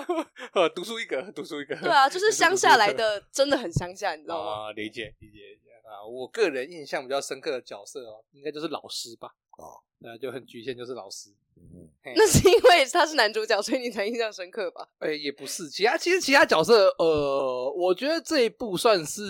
[0.54, 1.74] 呃，读书一格，读书一格。
[1.76, 4.68] 对啊，就是乡下来的，真的很乡下，你知道吗？
[4.68, 6.04] 啊，理解，理解，理解啊！
[6.06, 9.28] 我个人印象比较深刻的角色哦，应该就是老师吧？
[9.58, 11.30] 哦，那就很局限，就是老师。
[11.56, 14.88] 嗯，那是因为他是男主角，所以你才印象深刻吧？
[15.00, 19.22] 哎，也不是，其他其实其他角色，呃，我觉得这一部算是。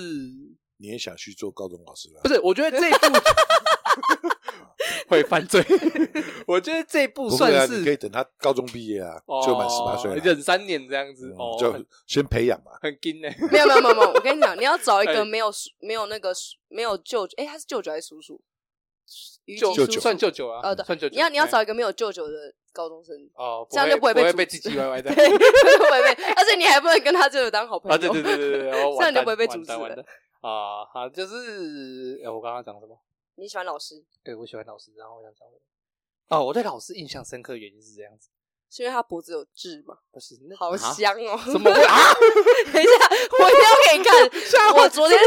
[0.78, 2.20] 你也想去做高中老师了？
[2.22, 2.98] 不是，我觉得这一部
[5.08, 5.64] 会犯罪。
[6.46, 12.72] 我觉得这部算是、啊、可以等他高中毕业啊，哦、就满十八岁，忍三年这样子，嗯、哦，就先培养嘛。
[12.80, 13.28] 很金呢？
[13.50, 16.32] 没有没有没有没 有，我跟你讲，你要找一个没有没有那个
[16.68, 18.40] 没有舅舅，哎，他是舅舅还是叔叔？
[19.58, 21.14] 舅舅算舅舅啊，呃，算舅舅。
[21.14, 27.96] 你要你要找一个没有舅舅的高中生哦，这样就不会被被唧唧歪歪的，不会被，而且你还不能跟他舅舅当好朋友。
[27.96, 30.04] 对对对对对，这样就不会被阻止了。
[30.40, 32.98] 啊，好，就是我刚刚讲什么？
[33.36, 34.04] 你喜欢老师？
[34.22, 34.92] 对，我喜欢老师。
[34.96, 35.46] 然后我想讲
[36.28, 38.28] 哦，我对老师印象深刻的原因是这样子，
[38.70, 39.98] 是因为他脖子有痣吗？
[40.10, 41.40] 不是，好香哦！
[41.52, 41.96] 怎么会 啊？
[42.72, 44.74] 等一下，我一定要给你看。
[44.76, 45.18] 我昨天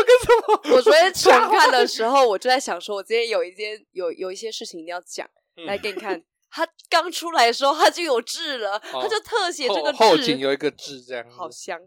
[0.74, 5.30] 我昨天重看的时候，我就在想说，我今天有一件有有一些事情一定要讲，
[5.66, 6.24] 来给你看。
[6.54, 11.80] 他刚出来的时候，他就有痣了，他就特写这个痣，后颈有一个痣，这样好香。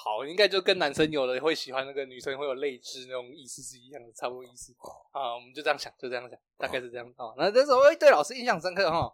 [0.00, 4.72] 好，应该就跟男生有的会喜欢那个女生会有泪痣那种意思是一样的，差不多意思。
[5.10, 7.06] 啊，我们就这样想，就这样想，大概是这样。
[7.16, 9.12] 啊，那这时候会对老师印象深刻哈。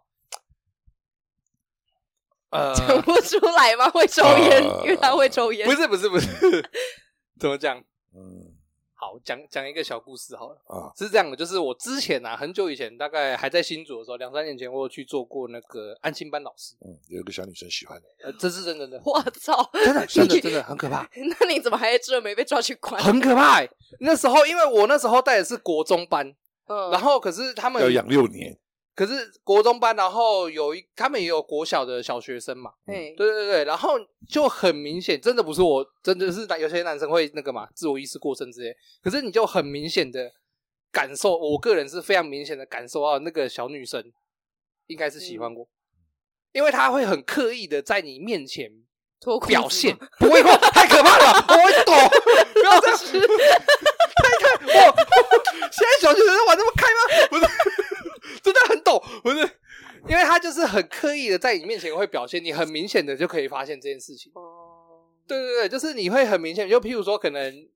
[2.51, 3.89] 呃，讲不出来吗？
[3.89, 5.67] 会抽烟，因为他会抽烟。
[5.67, 6.71] 不是不是不是，
[7.39, 7.83] 怎么讲？
[8.13, 8.54] 嗯。
[9.05, 16.73] 好，讲讲一个小故事好了啊，是这样的，就是我之前啊，很久以前，大概还在新竹的时候，两三年前，我有去做过那个安心班老师。
[16.83, 18.99] 嗯，有一个小女生喜欢你，呃，这是真的的。
[19.05, 21.07] 我操，真的 真的真的很可怕。
[21.39, 22.99] 那你怎么还在这没被抓去关？
[22.99, 23.61] 很可怕。
[23.99, 26.27] 那时候，因为我那时候带的是国中班，
[26.65, 28.57] 嗯，然后可是他们要养六年。
[28.95, 38.73] 可是国中班，然后有一他们也有国小的小学生嘛，对对对对，然后就很明显，真的不是我，真的是有些男生会那个嘛，自我意识过剩之类。
[39.03, 40.31] 可是你就很明显的
[40.93, 44.01] 感受，我个人是非常明显的感受到那个小女生
[44.87, 45.67] 应该是喜欢我，
[46.53, 48.71] 因为她会很刻意的在你面前
[49.45, 51.91] 表现，不会过太可怕了，我会抖，
[52.53, 52.97] 不要这样，
[54.15, 54.95] 太看我，
[55.69, 57.27] 现在小学生玩这么开吗？
[57.29, 57.45] 不是。
[58.51, 59.37] 真的很懂，不是，
[60.07, 64.31] 因为他就是很刻意的在你面前会表现，你很明显的就可以发现这件事情。
[64.35, 67.67] 哦，对对对，就是你会很明显，就譬如说，可能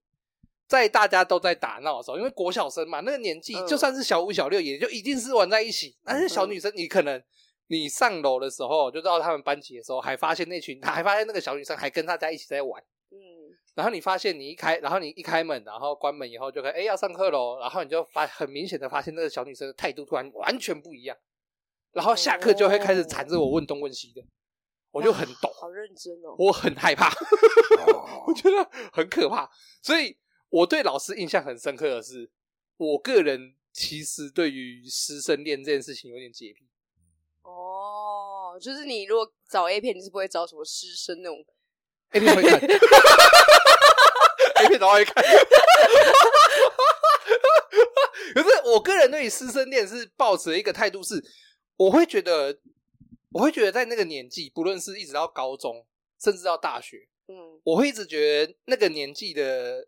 [0.67, 5.97] 在大家都在打闹的时候，因为国小生嘛，那个年纪就算是小五小六，也就一定是玩在一起。
[6.03, 7.21] 但是小女生，你可能
[7.67, 12.81] 你上楼的时候，就到他们班级的时候，还发现那群，他还发现那个小女生还跟大家一起在玩。
[13.79, 17.57] 然后你发现你一开，然后你一开门，然后关门以后就看，哎，要上课喽。
[17.61, 21.15] 然后你就发很明显的发现那个小女生的态度突然完全不一样。
[21.93, 24.21] 然后下课就会开始缠着我问东问西的，
[24.91, 27.09] 我就很懂，好认真哦，我很害怕，
[28.27, 29.49] 我觉得很可怕。
[29.81, 30.17] 所以
[30.49, 32.29] 我对老师印象很深刻的是，
[32.75, 36.67] 我个人其实对于师生恋这件事情有点洁癖。
[37.43, 41.37] 哦，就是你如果找 A 片，你是不会找什么师生那种
[42.11, 42.59] A 片会看。
[44.67, 45.23] 可以找我看，
[48.35, 51.23] 可是我个人对于师生恋是抱持一个态度是，
[51.75, 52.59] 我会觉得，
[53.31, 55.87] 我会觉得在那个年纪，不论是一直到高中，
[56.21, 59.87] 甚至到大学，嗯，我会一直觉得那个年纪的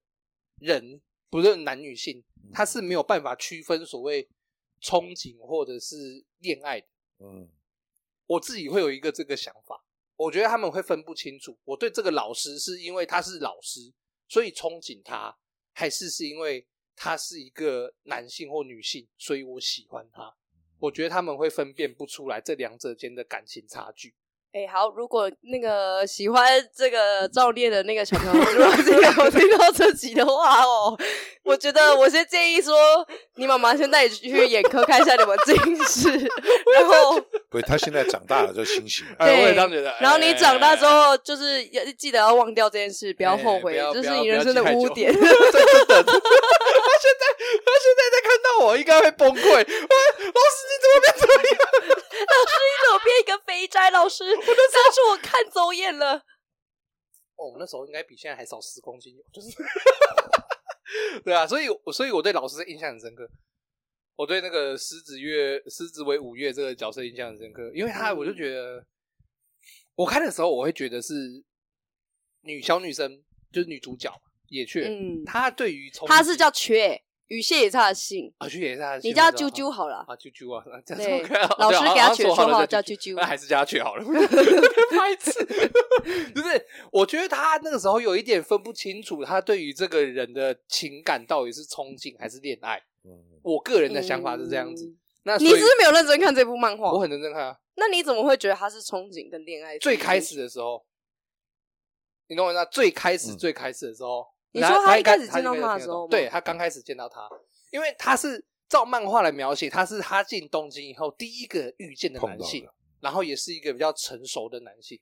[0.60, 4.28] 人，不论男女性，他是没有办法区分所谓
[4.82, 6.88] 憧憬或者是恋爱的，
[7.20, 7.50] 嗯，
[8.26, 9.84] 我自己会有一个这个想法，
[10.24, 11.58] 我觉得他们会分不清楚。
[11.66, 13.92] 我对这个老师是因为他是老师。
[14.34, 15.36] 所以憧憬他，
[15.74, 20.34] 还是是因为他是一个男性或女性，所以我喜欢他。
[20.80, 24.16] 我觉得他们会分辨不出来这两者间的感情差距。
[24.54, 30.98] 哎、欸，好，如果那个喜欢这个照恋的那个小朋友，如果这个我听到这集的话哦，
[31.44, 32.74] 我觉得我先建议说，
[33.36, 36.10] 你妈妈先带你去眼科看一下你们近视，
[36.74, 37.22] 然后。
[37.52, 39.16] 不，他现在长大了就清醒了。
[39.20, 39.94] 对，我也这样觉得。
[40.00, 45.12] 然后你长大之后，就是要记得要忘掉这件事，不要后悔，这是你人生的污点。
[45.12, 47.28] 真的，他现在
[47.60, 49.42] 他现在在看到我，应该会崩溃。
[49.44, 51.60] 老师，你怎么变这样？
[52.24, 53.92] 老师，你怎么变一个肥宅？
[53.92, 56.16] 老师，我的上次我看走眼了。
[57.36, 59.50] 哦，我那时候应该比现在还少十公斤，就是。
[61.26, 63.28] 对啊，所以，所以我对老师的印象很深刻。
[64.16, 68.86] 我对那个狮子月、狮子为五月这个角色印象很深刻，因为他我就觉得，
[69.96, 71.44] 我看的时候我会觉得是
[72.42, 74.12] 女小女生，就是女主角
[74.50, 80.06] 野雀，嗯，她对于她是叫雀，雨蟹也是她的姓啊，雀也是她的姓，你叫啾啾好了。
[80.08, 84.04] 啊，啾啾啊，这样对，老师给她取绰号叫啾啾，那还是叫她雀好了，
[84.92, 85.44] 太次，
[86.36, 92.82] 就是我觉得他那个时候有一点分不清楚，他对于这个人的情感到底是憧憬还是恋爱。
[93.42, 94.86] 我个人的想法是这样子。
[94.86, 96.92] 嗯、那你是不是没有认真看这部漫画？
[96.92, 97.58] 我很认真看啊。
[97.76, 99.78] 那你怎么会觉得他是憧憬跟恋爱？
[99.80, 100.86] 最开始的时候，
[102.28, 102.66] 你懂我意思吗？
[102.66, 107.28] 最开始最开始的时候，你说他一开始见到他的时候，对他刚开始见到他，
[107.72, 112.68] 因为他是照漫画来描写，他是他进东京以后第一个遇见的男性，
[113.00, 115.00] 然后也是一个比较成熟的男性。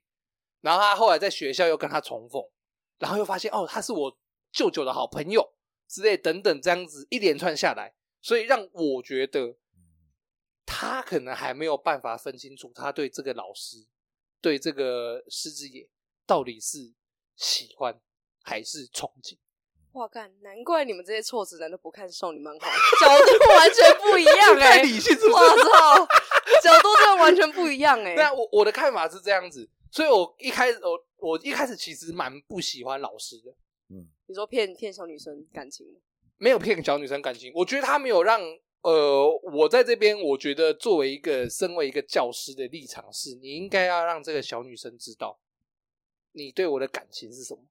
[0.62, 2.42] 然后他后来在学校又跟他重逢，
[3.00, 4.18] 然后又发现哦，他是我
[4.52, 5.54] 舅舅的好朋友
[5.90, 9.58] 之类等等这样子一连串下来，所以让我觉得
[10.66, 13.88] 他可能还没有办法分清楚他对这个老师，
[14.40, 15.90] 对这个狮子野
[16.28, 16.94] 到底是
[17.36, 18.00] 喜欢
[18.44, 19.38] 还是憧憬。
[19.94, 20.32] 哇干！
[20.42, 22.68] 难怪你们这些错直男都不看少女漫画，
[23.02, 24.78] 角度完全不一样 哎、欸！
[24.78, 25.34] 太理性是不是？
[25.34, 26.06] 我操，
[26.62, 28.16] 角度真的完全不一样哎、欸！
[28.22, 33.52] 那我我的看法是这样子，所以我一开始我我一开始其实蛮不喜欢老师的。
[34.30, 35.88] 嗯，你说骗骗小女生感情？
[36.38, 38.40] 没有骗小女生感情，我觉得他没有让
[38.82, 45.40] 呃，我在这边，我觉得作为一个身为一个教师的立场是，你应该要让这个小女生知道，
[46.34, 47.62] 你对我的感情是什么。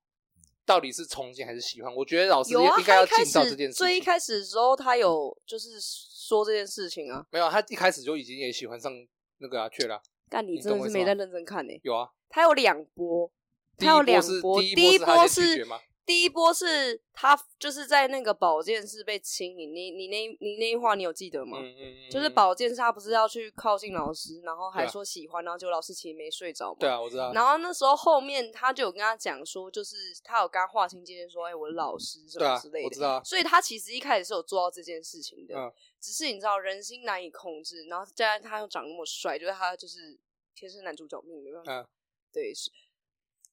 [0.66, 1.94] 到底是憧憬还是喜欢？
[1.94, 3.72] 我觉得老师应该要尽到这件事情。
[3.72, 7.24] 所以一开始的时候，他有就是说这件事情啊。
[7.30, 8.92] 没有，他一开始就已经也喜欢上
[9.38, 10.02] 那个阿雀了。
[10.28, 11.80] 但你真的是没在认真看呢、欸。
[11.82, 13.32] 有啊，他有两波，
[13.78, 15.66] 他有两波，第一波是。
[16.08, 21.58] 第一波是他就是在那个保健室被亲你，你你那你那一话你有记得吗？
[21.60, 22.10] 嗯嗯嗯。
[22.10, 26.78] 就是保健室他不是要去靠近老师，然后还说喜欢，然后结果老师其实没睡着嘛。
[26.80, 27.30] 对啊，我知道。
[27.34, 32.86] 然后那时候后面他就有跟他讲说，就是他有跟他划清界限，说哎，我的老师什么之类的。
[32.86, 33.22] 我知道。
[33.22, 35.54] 所以他其实一开始是有做到这件事情的，
[36.00, 40.18] 只是你知道人心难以控制，然后加上他又长那么帅，就是他就是
[40.54, 41.86] 天生男主角命，没办法。
[42.32, 42.70] 对，是。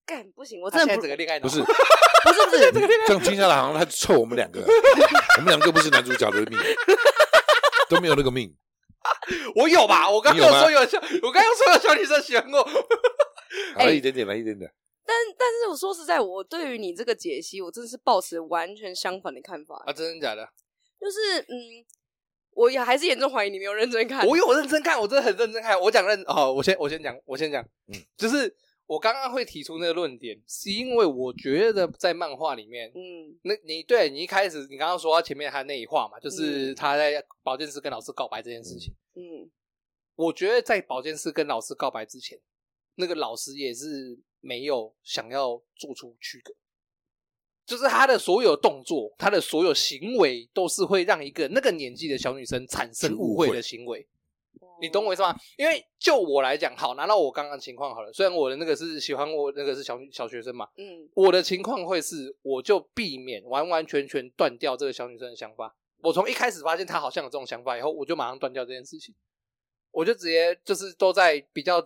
[0.05, 1.43] 干不行，我真的不整个恋爱脑。
[1.47, 4.61] 不是，不是，不是，这样听下来好像他臭我们两个，
[5.37, 6.59] 我们两个不是男主角的命，
[7.89, 8.55] 都没有那个命。
[9.55, 10.09] 我有吧？
[10.09, 12.63] 我刚刚说有小，我刚刚说有小女生喜欢我。
[13.75, 14.71] 好一点点，来一点点。
[15.05, 19.83] 但但是我说实在，我对于你这个解析，我真的是抱持完全相反的看法。
[19.85, 20.47] 啊，真的假的？
[20.99, 21.85] 就是嗯，
[22.51, 24.25] 我也还是严重怀疑你没有认真看。
[24.25, 25.79] 我有认真看，我真的很认真看。
[25.79, 27.63] 我讲认哦，我先我先讲，我先讲，
[27.93, 28.55] 嗯，就是。
[28.87, 39.49] 我刚刚会提出那个论点，是因为我觉得在漫画里面，嗯，那你对你一开始你刚刚说到前面他那一话嘛，就是他在保健室跟老师告白这件事情，嗯，
[40.15, 42.39] 我觉得在保健室跟老师告白之前，
[42.95, 46.53] 那个老师也是没有想要做出区隔，
[47.65, 54.07] 就是他的所有动作，他的所有行为，都是会让一个那个年纪的小女生产生误会的行为。
[54.81, 55.35] 你懂我意思吗？
[55.57, 58.11] 因为就我来讲，好，拿到我刚刚情况好了。
[58.11, 65.75] 虽然我的那个是喜欢我那个是小小学生嘛，嗯，我的情况会是，我就避免完完全全断掉这个小女生的想法。
[66.01, 69.15] 我从一开始发现她好像有这种想法以后，我就马上断掉这件事情。
[69.91, 71.81] 我就直接就是都在比较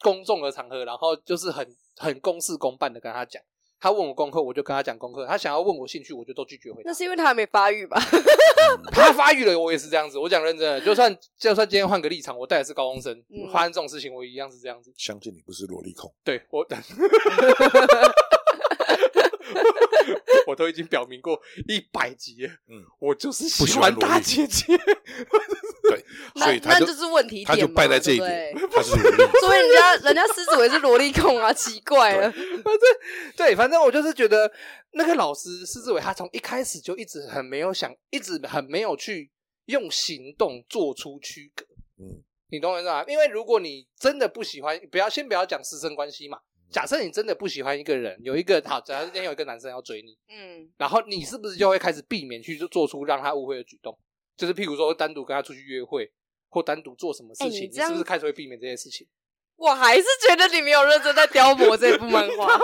[0.00, 3.42] 公众的场合，然后就是很很公事公办的跟她讲。
[3.82, 6.88] 他问我功课，我就跟他讲功课；他想要问我兴趣，我就都拒绝回答。
[6.88, 8.00] 那是因为他还没发育吧？
[8.92, 10.20] 他发育了，我也是这样子。
[10.20, 14.94] 我讲认真的，就算就算今天换个立场，我带的是高中生，嗯、发生这种事情，我一样是这样子。
[14.96, 16.14] 相信你不是萝莉控。
[16.22, 16.64] 对我。
[20.52, 24.66] 我都已经表明过一百集了，嗯，我就是喜欢大姐姐，
[25.88, 32.30] 对，所以他就那就是问题他就败在这一点，他是萝莉， 所以人家人家狮子尾是萝莉控啊，奇怪了，
[32.62, 32.80] 反正
[33.34, 34.52] 对，反正我就是觉得
[34.90, 39.30] 那个老师狮子尾，他从一开始就一直很没有想，一直很没有去
[39.66, 41.64] 用行动做出区隔，
[41.98, 43.02] 嗯，你懂我意思吗？
[43.08, 46.38] 因为如果你真的不喜欢，不要先不要讲师生关系嘛。
[46.72, 53.96] 假设你真的不喜欢一个人，有一个好，假设今天有一个男生要追你，嗯，然后你是不是就会开始避免去做出让他误会的举动？
[54.36, 56.10] 就是譬如说单独跟他出去约会，
[56.48, 59.06] 或单独做什么事情，欸、你，你是不是开始会避免这些事情？
[59.56, 62.48] 我还是觉得你没有认真在雕磨这部漫画。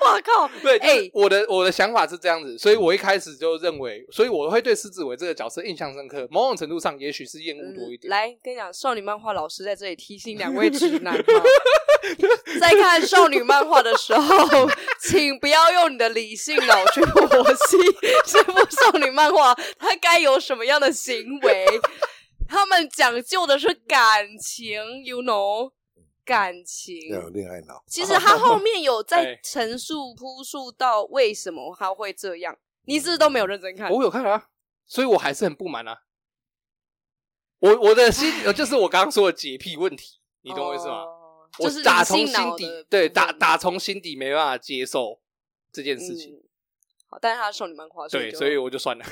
[0.00, 0.50] 我靠！
[0.62, 6.26] 对，哎、欸，我的我的想法是这样子，所以我一开始就认为，所以我会对狮子尾这个角色印象深刻。
[6.30, 8.10] 某种程度上，也许是厌恶多一点。
[8.10, 11.22] 嗯、来，跟你讲，少女漫画老师在这里提醒两位直男哈，
[12.60, 14.68] 在看少女漫画的时候，
[15.00, 17.76] 请不要用你的理性脑去剖析
[18.26, 21.66] 这部少女漫画它该有什么样的行为。
[22.48, 25.70] 他们讲究的是感情，you know，
[26.24, 27.82] 感情要有恋爱脑。
[27.86, 33.90] 其实他后面有在 陈述铺述到为什么他会这样，你是不是都没有认真看？
[33.92, 34.46] 我有看啊，
[34.86, 35.98] 所以我还是很不满啊。
[37.58, 41.02] 我我的心就是我刚刚说的洁癖问题，你懂我意思吗？
[41.04, 41.17] 就
[41.70, 45.18] 是打从心底对打打从心底没办法接受
[45.72, 46.38] 这件事情。
[47.10, 49.04] 好，但是他是少女漫画，对，所以我就算了。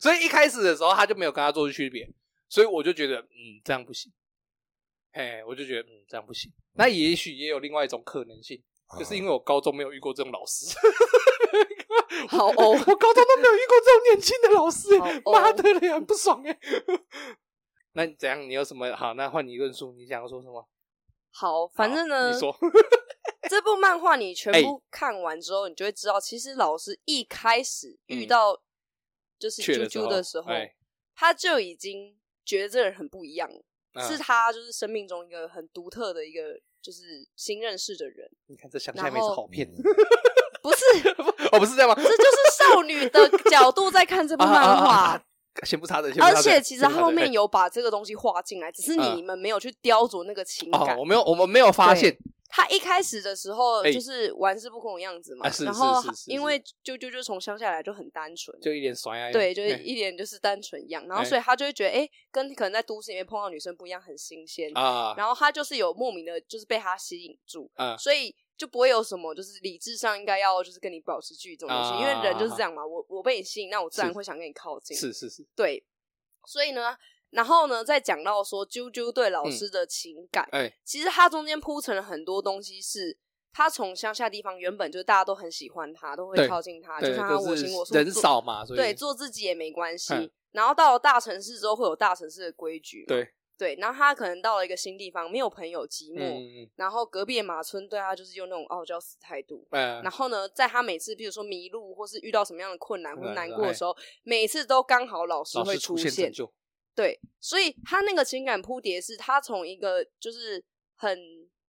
[0.00, 2.10] 所以一开始的时候，他就没有跟他做出区别，
[2.48, 4.12] 所以我就觉得，嗯，这样不行。
[5.12, 6.52] 哎，我就觉得，嗯，这样不行。
[6.72, 8.60] 那也许也有另外一种可能性，
[8.98, 10.66] 就是因为我高中没有遇过这种老师。
[12.28, 16.58] 好哦，我高中都没有遇过这种年轻的老师，妈哦的嘞，很不爽哎。
[17.94, 18.40] 那你怎样？
[18.48, 19.14] 你有什么好？
[19.14, 20.68] 那换你论述，你想要说什么？
[21.30, 22.56] 好，反正呢，你说
[23.50, 28.60] 这部漫画你全哎部看完之后，你就会知道，其实老师一开始遇到
[29.38, 30.74] 就是啾啾的时候，哎
[31.16, 33.64] 他就已经觉得这个人很不一样了，
[33.94, 38.28] 嗯是他就是生命中一个很独特的一个就是新认识的人。
[38.46, 39.68] 你看这乡下妹子好骗，
[40.62, 41.08] 不是，
[41.52, 41.94] 哦，不是这样吗？
[41.96, 45.24] 这就是少女的角度在看这部 漫画。
[45.62, 50.96] 先不插嘴而且其实后面有把这个东西画进来，只是你们没有去雕琢那个情感。
[50.96, 52.16] 哦，我没有，我们没有发现。
[52.56, 58.94] 他一开始的时候就是玩世不恭的样子嘛，然后因为啾啾就从乡下来就很单纯，就一脸
[59.32, 65.14] 对，就是一脸就是单纯一样，然后所以他就会觉得，哎，跟可能在都市里面碰到女生不一样，很新鲜啊。
[65.16, 68.34] 然后他就是有莫名的，就是被他吸引住，啊所以。
[68.56, 72.86] 就不会有什么，就是理智上应该要就是跟你保持距离这种东西，因为人就是这样嘛。
[72.86, 74.96] 我我被你吸引，那我自然会想跟你靠近。
[74.96, 75.84] 是是是，对。
[76.46, 76.96] 所以呢，
[77.34, 83.18] 然后呢，再讲到说啾啾对老师的情感，哎，其实他中间铺陈了很多东西，是
[83.52, 90.32] 他从乡下地方原本就是大家都很喜欢他，都会靠近他，就像他我行我素，人少嘛，对，做自己也没关系。
[90.52, 93.34] 然后到了大城市之后，会有大城市的规矩，对。
[93.56, 96.18] 对，然后他可能到了一个新地方，没有朋友，寂寞。
[96.18, 99.64] 嗯、然后隔壁的马村对他就是用那种傲娇死态度。
[99.70, 106.10] 嗯、然后呢，在他每次比如说迷路或是遇到什么样的困难或难过的时候，嗯、每次都刚好老师会出现。
[106.10, 106.32] 出现
[106.94, 110.64] 对，所以他那个情感铺叠是他从一个就是
[110.94, 111.18] 很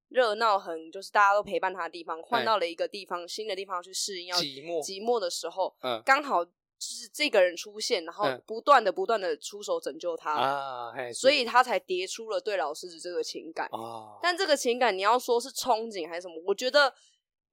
[0.09, 6.45] 热闹、很就是大家都陪伴他的地方，换到了一个地方、新的地方去适应，要寂寞寂寞的时候，嗯、刚好。
[6.77, 14.19] 就是这个人出现，然后不断的、不断的出手拯救他啊，所以他才叠出了对老师的这个情感啊。
[14.21, 16.35] 但这个情感你要说是憧憬还是什么？
[16.45, 16.93] 我觉得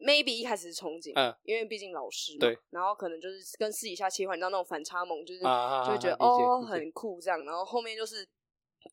[0.03, 2.59] maybe 一开始是憧憬，嗯，因为毕竟老师嘛，对。
[2.70, 5.46] 然后可能就是跟私底下切换到那种反差萌，就是就
[5.92, 7.42] 会觉得哦很酷这样。
[7.44, 8.28] 然后后面就是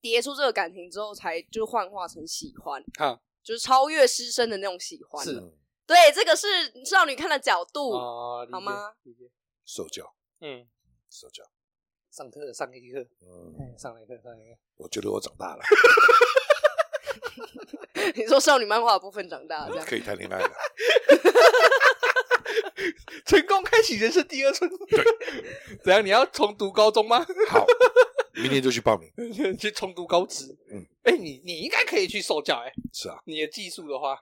[0.01, 5.26] 叠出这个感情之后，才就幻化成喜欢，啊就是超越师生的那种喜欢。
[5.26, 5.41] 是，
[5.88, 6.47] 对，这个是
[6.86, 8.93] 少女看的角度，好吗？
[9.66, 10.14] 受教。
[10.41, 10.68] 嗯，
[11.10, 11.43] 受教，
[12.12, 14.57] 上课上一课，嗯，上了一课上一课。
[14.78, 15.64] 我觉得我长大了。
[18.16, 19.86] 你说少女漫画部分长大了，这样。
[19.86, 20.51] 可以谈恋爱了，
[23.26, 24.70] 成功开启人生第二春。
[24.88, 25.03] 对，
[25.84, 26.05] 怎样？
[26.05, 27.26] 你要重读高中吗？
[27.49, 27.66] 好，
[28.36, 30.45] 明天就去报名，去重读高职。
[30.72, 34.18] 嗯，哎，你你应该可以去受教，哎，是啊，你的技术的话。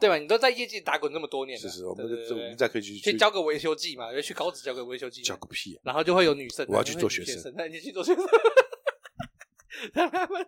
[0.00, 0.16] 对吧？
[0.16, 3.18] 你都在业界打滚这么多年了，是是，我们我们再可以去去。
[3.18, 8.24] 交个维修技嘛，去高职交个维修技，交个屁，然后就会有女生，我要去做学生，那你去做学生，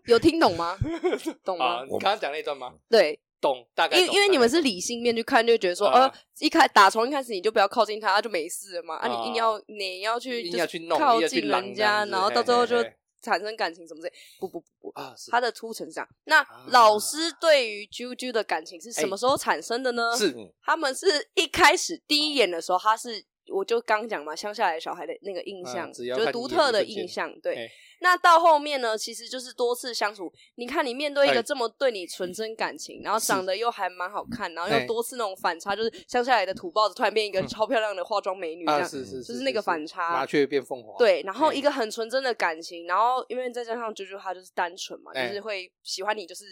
[0.05, 0.77] 有听懂吗？
[1.45, 1.83] 懂吗？
[1.85, 2.73] 你刚刚讲那段吗？
[2.89, 3.99] 对，懂，大概。
[3.99, 8.97] 因因为你们是理性面去看，就觉得说，呃，一开打从一开始你就不要靠近他，就没事了嘛。
[8.97, 12.77] 啊，你硬要你要去硬要去弄靠近人家，然后到最后就。
[13.23, 15.15] 产生感情什么之类，不不不不啊！
[15.31, 20.17] 他的铺陈上，那老师对于啾啾的感情是什么时候产生的呢？
[20.17, 27.33] 是，他们是一开始第一眼的时候，他是我就刚讲嘛，乡下来小孩的那个印象，就是独特的印象。
[27.41, 27.69] 对，
[28.01, 30.33] 那到后面呢，其实就是多次相处。
[30.55, 40.97] 你看，你面对一个这么对你纯真感情，然后长得又还蛮好看，然后又多次那种反差，就是乡下来的土包子突然变一个超漂亮的化妆美女，这样是是，就是那个反差，麻雀变凤凰。
[40.99, 46.45] 对，然后一个很纯真的感情，然后因为再加上啾啾他就是单纯嘛，就是会喜欢你，就是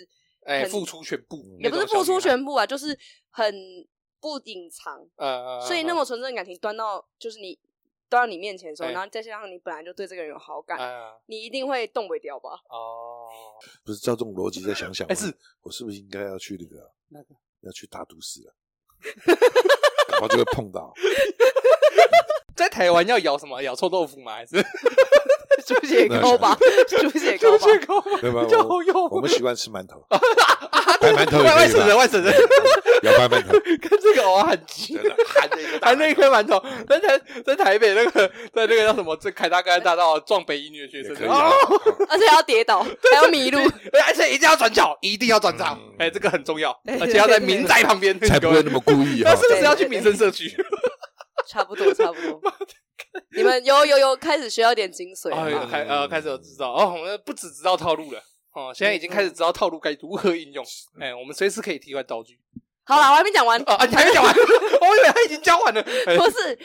[0.44, 2.96] 哎付出全部，也不是付出全部啊，就是
[3.30, 3.54] 很
[4.20, 7.58] 不隐藏，呃，所以那么纯正的感情端到就是你。
[8.10, 10.78] 端到你面前的时候，然后再加上你本来就对这个人有好感，
[11.26, 12.58] 你一定会动不掉吧？
[12.70, 13.28] 哦，
[13.84, 15.26] 不是照这种逻辑再想想，哎，是
[15.60, 18.54] 我是不是应该要去那个那个要去大都市了？
[20.10, 20.90] 然后就会碰到，
[22.56, 23.60] 在台湾要咬什么？
[23.60, 24.36] 咬臭豆腐吗？
[24.36, 24.56] 还是
[25.68, 26.56] 猪血糕吧？
[26.88, 28.44] 猪血糕，猪血糕，对吧？
[28.48, 30.02] 有有，我们习惯吃馒头，
[31.00, 32.34] 白馒头， 外省人，外省人。
[33.02, 39.16] 咬白馒头，跟这个偶尔很近，含着一个，含那一颗馒头，在台在台北那个，在那个叫什么？
[39.20, 41.14] 这凯达格兰大道撞北一女的学生，
[42.08, 42.80] 而且要跌倒，
[43.12, 43.60] 还要迷路，
[44.06, 49.32] 而且一定要转角，一定要转场，哎，这个很重要，而且要在民宅旁边，才不会那么故意啊！
[49.32, 50.48] 那是不是要去民生社区？
[51.48, 52.40] 差不多，差不多。
[53.34, 58.20] 你们有有有开始学到点精髓了，开呃开始有知道哦，我们不只知道套路了
[58.54, 60.64] 哦，现在已经开始知道套路该如何应用，
[61.00, 62.38] 哎，我们随时可以替换道具。
[62.84, 63.84] 好了，我还没讲完啊！
[63.84, 65.82] 你还没讲完， 我以为他已经教完了。
[65.82, 65.90] 不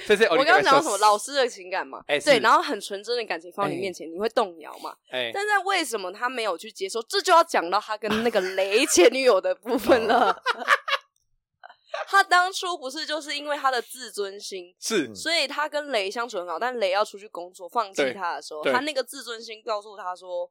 [0.08, 0.98] 是，我刚刚讲到什么？
[1.00, 4.96] 老师的情感嘛，哎，对，然后很纯真的感情放你面前，你会动摇嘛？
[5.12, 7.02] 哎，但是为什么他没有去接受？
[7.10, 10.34] 这就要讲到他跟那个雷前女友的部分了。
[12.08, 20.50] 他当初不是就是因为他的自尊心，是，所以他跟雷相处很好，但雷要出去工作，放弃他的时候，他那个自尊心告诉他说，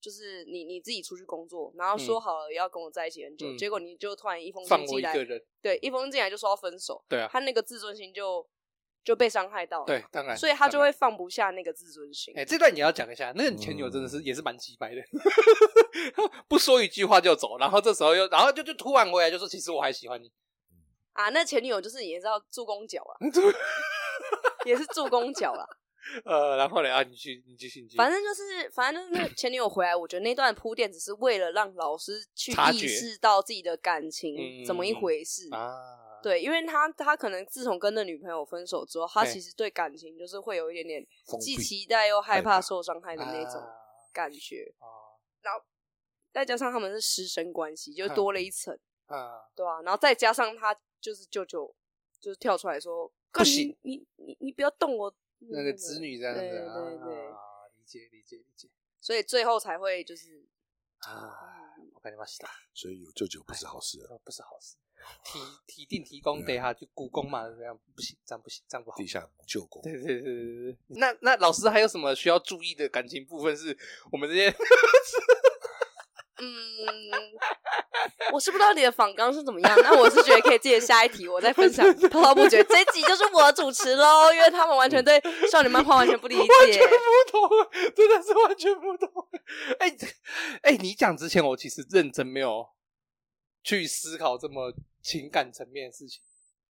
[0.00, 5.14] 就是你你自己出去工作，然后说好了要跟我在一起很久，嗯、结果你就突然一封信进来，
[5.62, 8.46] 对，一封信进来就说要分手，对啊，他那个自尊心就
[9.02, 12.34] 就被伤害到了，对，当然，所以他就会放不下那个自尊心。
[12.36, 15.00] 哎、欸，这段你要讲一下，那个前女友真的是、嗯、也是蛮鸡掰的，
[16.46, 20.30] 不说一句话就走，然后这时候又然后就就突然回来就说，其实我还喜欢你。
[21.14, 23.12] 啊，那前女友就是也是要助攻脚啊，
[24.64, 25.66] 也是助攻脚啦。
[26.22, 26.92] 呃，然后呢？
[26.92, 27.96] 啊，你去，你继续，你继续。
[27.96, 36.20] 反正就是，反正就是那前女友回来，我觉得那段铺垫只是为了让老师去意识到自己的感情怎么一回事啊。
[36.22, 41.06] 对，因为他他可能自从跟那女朋友分手之后，他其实对感情就是会有一点点
[41.40, 43.62] 既期待又害怕受伤害的那种
[44.12, 44.74] 感觉。
[45.40, 45.60] 然后
[46.32, 50.76] 再加上他们是师生关系，就多了一层啊，对啊，然后再加上他。
[51.04, 51.70] 就是舅舅，
[52.18, 57.36] 就是跳出来说不行，你你你不要动我那个子女这样子，对对对，啊，
[57.76, 58.70] 理解理解理解，
[59.02, 60.48] 所以最后才会就是
[61.00, 62.42] 啊，我跟你妈洗
[62.72, 64.78] 所以有舅舅不是好事啊，不是好事，
[65.26, 73.54] 提提定提供对哈，就故宫嘛，这样不行，这样不行，这样不好，地下舅公， 对对对对对，那那老师还有什么需要注意的感情部分？
[73.54, 73.76] 是
[74.10, 74.56] 我们这些。
[76.36, 76.46] 嗯，
[78.32, 81.84] 我是不知道你的访纲是怎么样，那我是觉得可以借下一题，我再分享。
[82.08, 87.50] 滔滔不绝，这一集就是我主持喽，因为他们完全对少女漫画完全不理解，完全不懂，
[87.94, 89.10] 真的是完全不懂。
[89.78, 90.08] 哎、欸、
[90.62, 92.66] 哎、欸，你讲之前，我其实认真没有
[93.62, 94.72] 去思考这么
[95.02, 96.20] 情感层面的事情。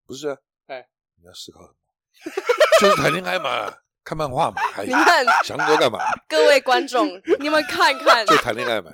[0.05, 0.37] 不是、啊，
[0.67, 0.87] 哎、欸，
[1.21, 1.75] 你要思考什么？
[2.79, 5.99] 就是谈恋爱嘛，看漫画嘛，还你看想那么多干嘛？
[6.27, 8.91] 各位观众，你们看看，就谈恋爱嘛。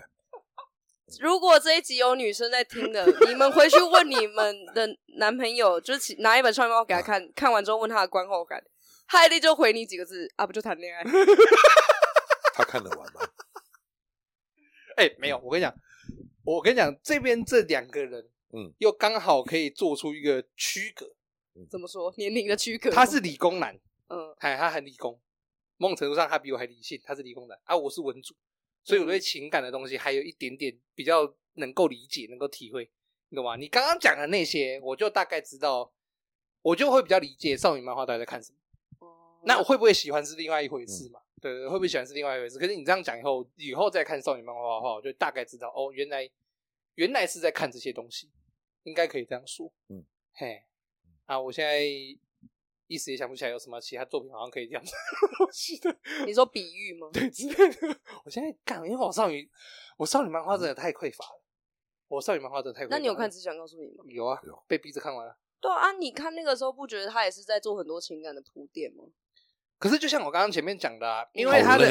[1.19, 4.87] 如果这一集有女生在听的，你们回去问你们的
[5.17, 8.63] 男朋友，就是拿一本少女漫画给他看，看完之后问他的观后感，
[9.07, 11.03] 他一定就回你几个字啊，不就谈恋爱？
[12.53, 13.21] 他看得完吗？
[14.97, 15.73] 哎、欸，没有，我跟你讲，
[16.43, 21.05] 我跟你讲，这边这两个人，嗯，又刚好可以做出一个区隔。
[21.69, 22.13] 怎么说？
[22.17, 22.89] 年龄的区隔？
[22.91, 23.77] 他是理工男，
[24.09, 25.19] 嗯，哎，他很理工，
[25.77, 28.35] 某种程度上他比我还理性，他是理工男啊，我是文组。
[28.83, 32.89] 所以我对情感的东西还有一点点比较能够理解，能够体会，
[33.29, 33.55] 你懂吗？
[33.55, 35.91] 你刚刚讲的那些，我就大概知道，
[36.61, 38.57] 我就会比较理解少女漫画到底在看什么。
[39.43, 41.19] 那我会不会喜欢是另外一回事嘛？
[41.41, 42.57] 对对，会不会喜欢是另外一回事。
[42.59, 46.29] 可是你这样讲以后，以后再看少女漫画的话，我就大概知道哦，原来
[46.95, 48.29] 原来是在看这些东西，
[48.83, 49.71] 应该可以这样说。
[49.89, 50.03] 嗯，
[50.33, 50.63] 嘿，
[51.25, 51.81] 啊，我现在。
[52.91, 54.91] 一时也想不起来有什么其他作品好像可以这样子
[55.81, 55.97] 的。
[56.27, 57.07] 你说比喻吗？
[57.13, 57.97] 对，之类的。
[58.25, 59.49] 我现在干，因为我少女，
[59.95, 61.41] 我少女漫画真的太匮乏了。
[62.09, 62.85] 我少女漫画真的太……
[62.87, 64.03] 那你有看《只想告诉你》吗？
[64.09, 65.37] 有啊，有被逼着看完了。
[65.61, 69.05] 对啊，你看那个时候不觉得他也是在做很多情感的铺垫吗？
[69.79, 71.87] 可是就像我刚刚前面讲的，啊，因为他的。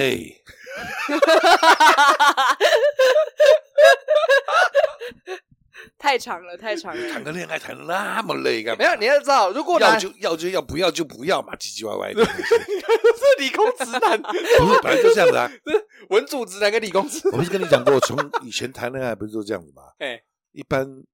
[6.01, 7.13] 太长了， 太长了。
[7.13, 8.79] 谈个恋爱谈那么累干嘛？
[8.79, 12.25] 没有，你要知道，如果要就要就要，不要就不要嘛，唧唧歪歪的。
[12.25, 15.49] 是理工直男，不是本来就这样子啊。
[16.09, 19.83] 文组直男跟理工直男，我不是跟你讲过，从以前谈恋爱不是都这样子吗？
[19.99, 21.05] 哎、欸，一般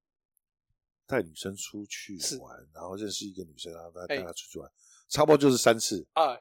[1.05, 4.74] 带女生出去玩，然后认识一个女生，然后带带她出去玩，欸、
[5.09, 6.37] 差不多就是三次啊，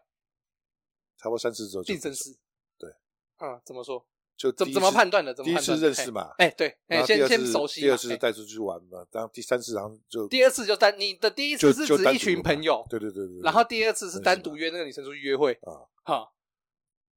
[1.17, 1.93] 差不多三次之后就。
[1.93, 2.37] 定生死。
[2.77, 2.91] 对，
[3.37, 4.05] 啊，怎么说？
[4.37, 5.33] 就怎怎么判断的？
[5.33, 6.31] 怎么第一次认识嘛？
[6.37, 7.81] 哎，对，哎先先熟悉。
[7.81, 13.39] 第二次是带出去玩嘛，然后第三次然后就第二次就单你的第一次是指一群朋友，对对对对。
[13.41, 16.33] 然后第二次是单独约那个女生出去约会啊，好。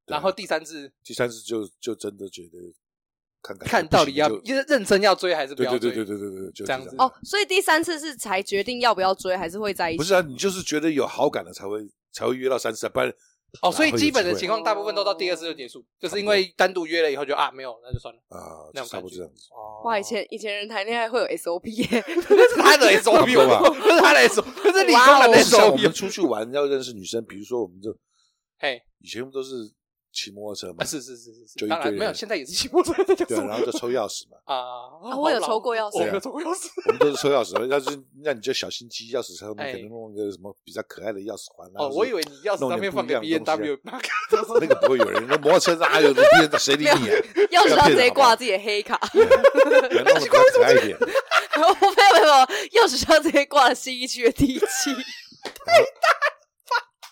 [0.07, 2.57] 然后第三次，第三次就就真的觉得
[3.43, 5.81] 看看看到底要认认真要追还是不要追？
[5.81, 7.13] 对对对对对对，就这样子哦。
[7.25, 9.99] 所以第三次是才决定要不要追，还是会在一起？
[9.99, 13.13] 不是啊，你就是觉得有好感了才会才会约到三次，不然。
[13.63, 19.49] 哦，所以基本的情况大部分都到第二次就结束，就是因为单独约了以后就啊没有，那就算了啊，那种感觉这样子。
[19.85, 23.61] 哇，以前以前人谈恋爱会有 SOP 耶，那是他的 SOP 吧？
[23.87, 25.71] 那是他的 SOP，那是理工男的 SOP。
[25.73, 27.97] 我们出去玩要认识女生，比如说我们就，
[28.59, 29.73] 嘿，以前都是。
[30.19, 33.05] 骑摩托车嘛，是是是是是，当然没有，现在也是骑摩托车。
[33.05, 34.37] 对，然后就抽钥匙嘛。
[34.53, 36.69] 啊，我有抽过钥匙，我有抽过钥匙。
[36.87, 41.71] 我们都是抽钥匙，要是那你就小心机，钥匙上面可能弄一个什么比较可爱的钥匙环。
[41.77, 45.25] 哦，我以为你钥匙上面放个 B N W，那个不会有人。
[45.29, 46.59] 那摩托车哪有 B N W？
[46.59, 46.99] 谁理你啊？
[47.53, 49.95] 钥匙上直接挂自己的黑卡， 弄得比
[50.25, 50.99] 较可爱一点。
[51.01, 51.07] 我
[51.59, 54.91] 没有没有，钥匙上直接挂了信义区的地契。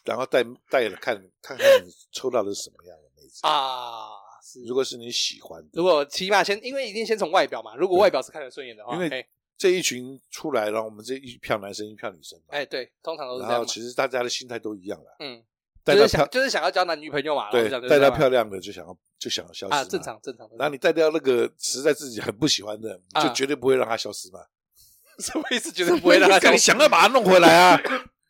[0.07, 3.41] 然后带带了看看看你抽到的是什么样的妹子。
[3.43, 4.09] 啊，
[4.43, 7.75] 是，如果是你喜欢的，如果起码先，因为一定先从外表嘛。
[7.77, 9.27] 如果外表是看得顺眼的话，因为
[9.59, 12.45] 这一群出来，然后我们这一票男生一票女生嘛。
[12.51, 13.51] 哎，对，通常都是这样。
[13.53, 15.17] 然后其实大家的心态都一样的。
[15.21, 15.43] 嗯，
[15.85, 17.51] 就是想就是想要交男女朋友嘛。
[17.51, 20.49] 对，带到漂亮的就想要就想要消失啊，正常正常。
[20.59, 24.41] 然后你带掉那个实在自己很不喜欢的，就绝对不会让他消失嘛。
[25.19, 25.73] 什么意思？
[25.73, 26.59] 绝对不会让他消失？
[26.61, 27.81] 想要把他弄回来啊，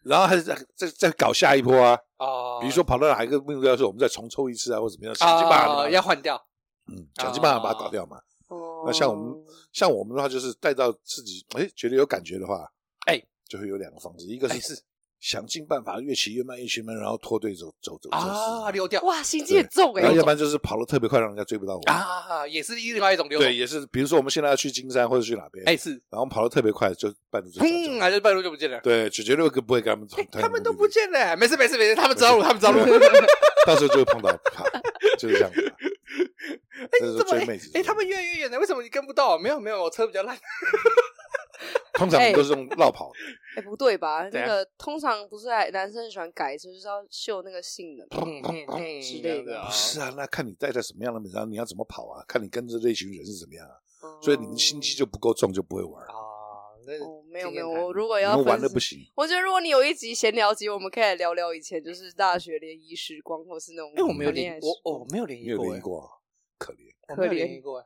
[0.08, 1.98] 然后还是再再再搞下一波啊。
[2.18, 2.58] 哦。
[2.60, 6.40] 比如说跑到哪一个目标，的时候我们再重抽一次啊，或怎么样，想尽办法要换掉。
[6.88, 8.16] 嗯，想尽办法把它搞掉嘛。
[8.48, 9.34] 哦那像我们，
[9.72, 12.64] 像我们的话，就是带到自己哎觉得有感觉的话，
[13.06, 14.80] 哎，就会有两个方式，一个是
[15.26, 20.02] 想尽办法越骑越慢，越骑越慢，然后脱队走走走啊，溜掉，哇，心机很重哎。
[20.02, 23.40] 然后要不然就是跑得特别快，让人家追不到我啊，也是另外一种溜。
[23.40, 28.80] 对，也是，比如说我们现在要去金山或者去哪边，哎是，然后跑得特别快，就半路就砰，还是半路就不见了。
[28.84, 32.78] 对，就绝对不会跟他们走，他们都不见了，没事没事没事，他们知道路， 他们知道路，
[33.66, 34.30] 到时候就会碰到，
[35.18, 35.74] 就是这样子。
[36.78, 37.58] 哎，你怎么？
[37.74, 39.36] 哎，他们越来越远了，为什么你跟不到？
[39.36, 40.38] 没有没有，我车比较烂。
[41.96, 43.10] 通常都是用绕跑。
[43.56, 44.28] 哎，不对吧？
[44.30, 49.64] 那个通常不是男生喜欢改车，就是要秀那个性能，砰砰砰之类的。
[49.64, 52.22] 不是啊，那看你带在什么样的名单，你要怎么跑啊？
[52.28, 53.74] 看你跟着这群人是怎么样啊？
[54.22, 56.12] 所以你们心机就不够重，就不会玩啊。
[56.12, 58.98] 哦，没有没有，我如果要玩的不行。
[59.16, 63.90] 我觉得如果你有一集闲聊集，我们可以来聊聊以前就是大学联谊时光，或是那种。
[63.96, 66.08] 哎，我没有联谊，我哦没有联谊过，没有联谊过。
[66.58, 67.84] 可怜，可怜，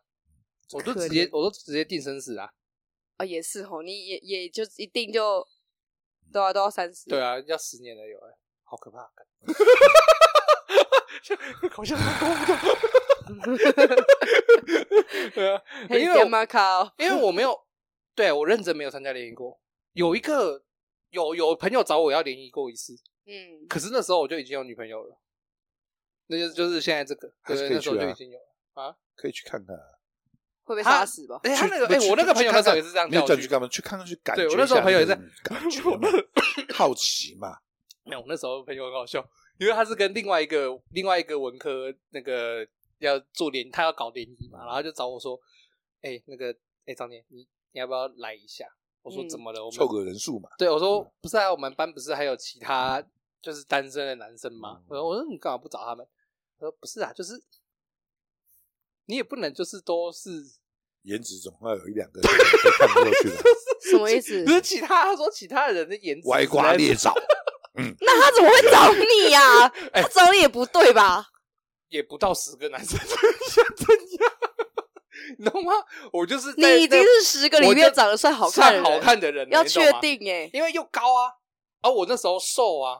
[0.72, 2.50] 我都直接，我都直接定生死啊！
[3.20, 5.46] 啊，也是吼，你也也就一定就
[6.32, 8.30] 都要都要三十，对啊，要十年了有哎，
[8.64, 8.98] 好可怕！
[11.70, 11.98] 好像
[15.34, 16.04] 对啊，因为
[16.96, 17.66] 因为我没有，
[18.14, 19.60] 对我认真没有参加联谊过。
[19.92, 20.64] 有一个
[21.10, 22.94] 有有朋友找我要联谊过一次，
[23.26, 25.20] 嗯，可是那时候我就已经有女朋友了，
[26.28, 28.46] 那就就是现在这个，对，那时候就已经有了。
[28.72, 29.76] 啊，可以去看看，
[30.70, 31.40] 会被杀死吧？
[31.42, 33.66] 哎，他那个，哎，我那个朋友那时候也是这样，没有叫你去干嘛？
[33.68, 34.42] 去看看，去感觉。
[34.44, 36.08] 对，我那时候朋友也在感觉 嘛，
[36.72, 37.58] 好奇嘛。
[38.04, 39.24] 没有，我那时候朋友很好笑，
[39.58, 42.66] 因为他是跟另外一个另外一个文科那个
[42.98, 45.38] 要做联，他要搞联谊嘛，然后就找我说，
[46.02, 46.54] 哎，那个，
[46.86, 48.66] 哎，张念，你你要不要来一下？
[49.02, 49.60] 我说怎么了？
[49.64, 50.48] 我们凑个人数嘛。
[50.56, 53.02] 对，我说不是啊，我们班不是还有其他
[53.42, 54.80] 就是单身的男生吗？
[54.88, 56.06] 我说我说你干嘛不找他们？
[56.58, 57.42] 他说不是啊，就是。
[59.06, 60.30] 你也不能就是都是
[61.02, 62.30] 颜值，总要有一两个人
[62.78, 63.36] 看不过去的。
[63.90, 64.44] 什么意思？
[64.44, 67.14] 不是其他，他说其他人的颜值歪瓜裂枣。
[67.78, 69.68] 嗯，那他怎么会找你呀？
[69.94, 71.26] 他找你也不对吧？
[71.88, 73.86] 也不到十个男生，想怎
[74.20, 74.32] 样？
[75.38, 75.72] 你懂吗？
[76.12, 81.32] 我就是你已经是十个里面长得算好看、好看的人，要确定哎，因为又高啊，
[81.82, 82.98] 而我那时候瘦啊，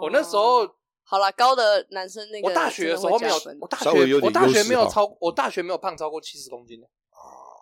[0.00, 0.68] 我那时候。
[1.10, 6.86] 好了，高的男生那个，我大学的时候没有，我大学我大学没有超，我大学没有胖超过七十公斤的。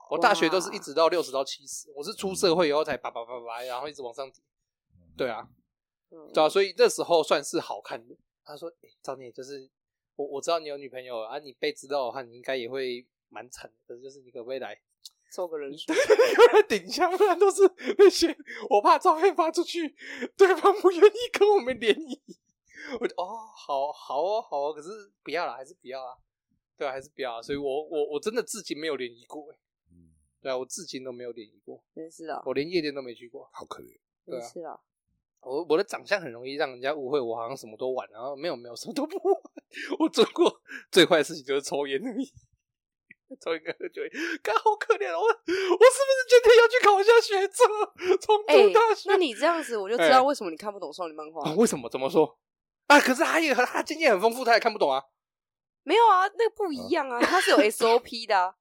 [0.09, 4.42] 我大学都是一直到六十到七十，我是出社会以后才叭叭叭叭，然后一直往上顶。
[5.16, 5.48] 对啊，
[6.32, 8.14] 对啊，所以那时候算是好看的。
[8.44, 9.68] 他说：“哎，张念，就是
[10.14, 13.76] 我我知道你有女朋友啊，你被知道的话，你应该也会蛮惨的。
[13.88, 14.78] 可是就是你可不可以来
[15.32, 17.62] 凑个人数， 有人顶下，不然都是
[17.98, 18.36] 那些
[18.70, 19.96] 我怕照片发出去，
[20.36, 22.20] 对方不愿意跟我们联谊。
[23.00, 23.26] ”我就哦，
[23.57, 24.88] 好好哦，好哦，可是
[25.24, 26.14] 不要了，还是不要啊？
[26.76, 27.42] 对啊，还是不要啊。
[27.42, 29.59] 所以我我我真的至今没有联谊过哎。
[30.47, 31.82] 嗯，对啊，我至今都没有联谊过。
[31.94, 33.99] 真是的，我连夜店都没去过，好可怜。
[34.24, 34.78] 对是啊，
[35.40, 39.34] 我我的长相很容易让人家误会我好像什么都玩，然后没有没有什么都不玩。
[39.99, 42.26] 我做过最坏的事情就是抽烟而已，
[43.40, 44.03] 抽一个喝酒，
[44.42, 45.18] 干好可怜哦。
[45.18, 47.64] 我我是不是今天要去考一下学测？
[48.18, 49.09] 重读大学？
[49.11, 51.53] 那你这样子，我就知道为什么你看不懂少女漫画。
[51.55, 51.88] 为什么？
[51.90, 52.38] 怎么说？
[52.86, 53.01] 啊！
[53.01, 55.03] 可是他也他经验很丰富，他也看不懂啊。
[55.82, 58.55] 没有啊，那个不一样啊，他是有 SOP 的啊。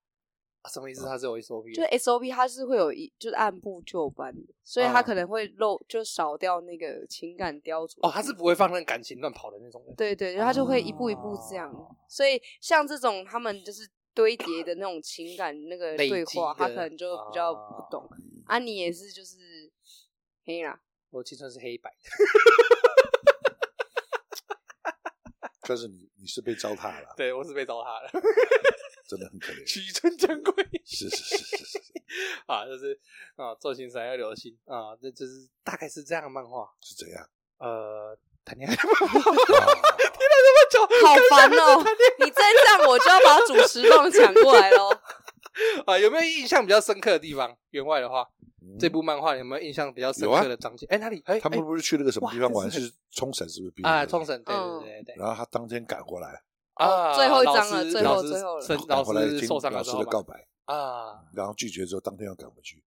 [0.67, 1.05] 什么意思？
[1.05, 1.75] 他是有 SOP？
[1.75, 7.95] 就 SOP，它是会有一就是按部就班的，所以他可能会漏就少掉那个情感雕琢。
[8.01, 9.95] 哦，他是不会放任感情乱跑的那种人。
[9.95, 11.71] 对对，他就会一步一步这样。
[12.07, 18.09] 所以像这种他们就是堆叠的那种情感那个对话，他可能就比较不懂。
[18.45, 19.37] 啊，你也是就是
[20.45, 21.97] 黑啦，我青春是黑白的。
[25.67, 28.09] 但是你你是被糟蹋了，对，我是被糟蹋了，
[29.07, 29.65] 真的很可怜。
[29.65, 30.53] 璀璨将归，
[30.85, 31.79] 是是是是是
[32.47, 32.99] 啊，就是
[33.35, 37.29] 啊，做青山要留心啊，这就是大概是这样的漫画是怎样？
[37.57, 41.83] 呃，谈恋爱的漫画，听了这么久，好烦哦！
[42.19, 44.89] 你再这样，我就要把主持棒抢过来喽。
[45.87, 47.55] 啊，有没有印象比较深刻的地方？
[47.71, 48.27] 员外的话。
[48.79, 50.87] 这部漫画有没有印象比较深刻的章节？
[50.87, 51.21] 哎，哪里？
[51.27, 52.69] 哎，他们不是去那个什么地方玩？
[52.71, 53.83] 是冲绳，是不是？
[53.83, 55.15] 啊，冲绳，对对对对。
[55.19, 56.41] 然后他当天赶过来
[56.75, 58.85] 啊，最后一张了，最后最后了。
[58.87, 60.33] 赶回来听老师的告白
[60.65, 62.83] 啊，然后拒绝之后，当天要赶回去。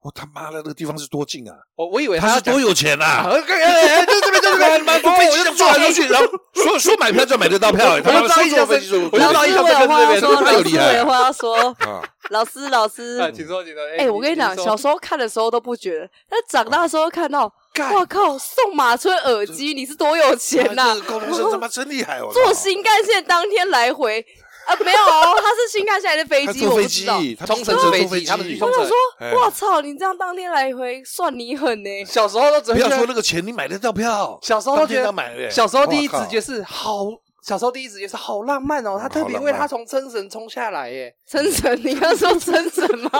[0.00, 1.56] 我他妈的，那个地方是多近啊！
[1.76, 3.24] 我我以为他是多有钱啊！
[3.24, 9.00] 就这边，就这边，妈，坐飞机就坐来坐去，然后说说买票就买得到票，他们说坐飞机就。
[9.16, 11.56] 老师，我有话要说，老师，我有话要说。
[11.88, 13.82] 啊，老师，老师，请说，请说。
[13.96, 17.50] 哎，我跟你讲，小时候看的时候都不觉得，但长大的时候看到，
[17.92, 20.96] 哇靠，送马村耳机，你是多有钱呐！
[21.06, 22.30] 高中生他妈真厉害哦！
[22.32, 24.24] 坐新干线当天来回。
[24.66, 27.20] 啊，没有哦，他是新开下来的飞机，我不知道。
[27.46, 28.80] 冲绳坐飞机，他们去冲绳。
[28.80, 28.96] 我说，
[29.40, 32.04] 我操，你这样当天来回，算你狠呢。
[32.06, 34.38] 小时候都只不要说那个钱，你买得到票。
[34.40, 37.08] 小时候都觉得，小时候第一直觉是好，
[37.42, 38.96] 小时候第一直觉是好浪漫哦。
[38.98, 43.10] 他特别为他从冲绳冲下来耶，冲绳，你刚说冲绳吗？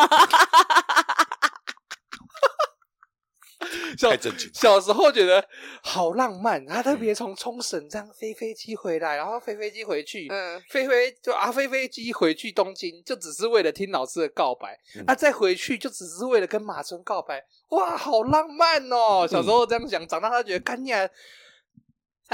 [4.11, 4.51] 太震惊！
[4.53, 5.45] 小时候觉得
[5.83, 19.27] 好浪漫，他特别从冲绳这样飞飞机回来，然后飞飞机回去，嗯，飞飞就啊飞飞机回去东京，就只是为了听老师的告白，嗯、啊再回去就只是为了跟马村告白，哇，好浪漫哦！
[19.31, 21.09] 小时候这样想，长大他觉得干你啊。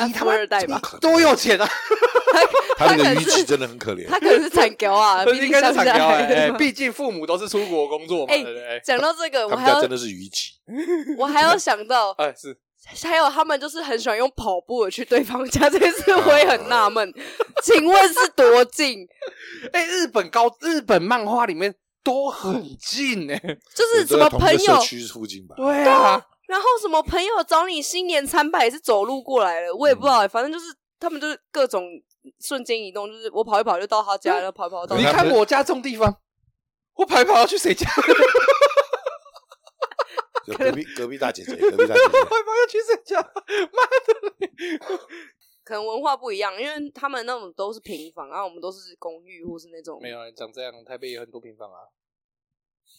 [0.07, 1.69] 你他妈二代吧，多有钱啊！
[2.79, 8.33] 他那个语气真的很可怜，他可能是残胶啊， 应该是残胶哎，毕竟父母都是出国工作嘛。
[8.33, 8.45] 哎，
[8.85, 10.53] 讲到这个，我还要真的是语气，
[11.19, 12.57] 我还要想到，哎是，
[13.07, 17.13] 还有他们就是很喜欢用跑步的去对方家，这件事我也很纳闷，
[17.63, 19.07] 请问是多近？
[19.73, 23.39] 哎，日本高日本漫画里面都很近哎，
[23.75, 25.57] 就是什么朋友区附近吧？
[25.59, 26.23] 对啊。
[26.51, 30.67] 然后什么朋友找你新年参拜也是走路过来的，我也不知道，反正就是
[30.99, 31.85] 他们就是各种
[32.41, 34.97] 瞬间移动，就是我跑一跑就到他家， 然后跑一跑到。
[34.97, 36.13] 你看我家这种地方，
[36.99, 37.89] 我跑一跑要去谁家？
[40.59, 43.21] 隔壁隔壁大姐姐，隔壁大姐姐， 跑一跑要去谁家？
[43.23, 44.99] 妈的！
[45.63, 50.01] 可能文化不一样，因为他们那种都是平房，然后我们都是公寓或是那种。
[50.03, 51.79] 没有人长这样，台北有很多平房啊。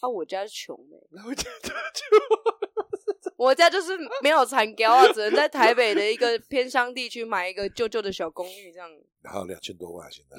[0.00, 0.96] 啊，我家是穷的，
[1.28, 2.18] 我家穷，
[3.36, 8.88] 我家就是没有残胶啊，只能在台北的一个偏乡地区买一个旧旧的小公寓这样。
[9.22, 10.36] 然后两千多万现在，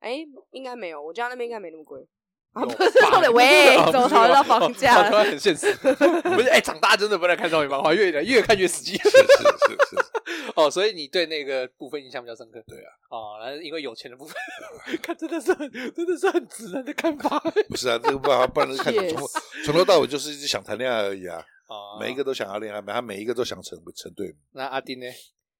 [0.00, 2.06] 哎，应该没有，我家那边应该没那么贵。
[2.52, 5.24] 啊，不是说的喂，怎么讨论到房价了？
[5.24, 8.96] 很现实，不是哎，长大真的不能看少女漫画，越来越看越实际。
[9.02, 10.52] 是是是是。
[10.54, 12.62] 哦，所以你对那个部分印象比较深刻？
[12.68, 12.90] 对啊。
[13.10, 14.36] 哦，那因为有钱的部分，
[15.02, 17.40] 看真的是很，真的是很直男的看法。
[17.68, 19.28] 不是啊，这个办法不然看从
[19.64, 21.44] 从头到尾就是一直想谈恋爱而已啊。
[21.66, 21.98] 哦。
[22.00, 24.34] 每一个都想要恋爱，他每一个都想成成对。
[24.52, 25.06] 那阿丁呢？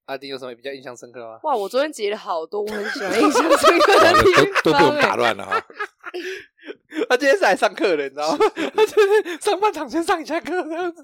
[0.07, 1.41] 阿丁有什么比较印象深刻吗？
[1.45, 5.59] 哇，我昨天截了好多，我很喜欢印象深刻的地方， 都都被我打乱了哈。
[7.09, 8.39] 他今天是来上课的，你知道吗？
[8.75, 11.03] 他今天上半场先上一下课这样子。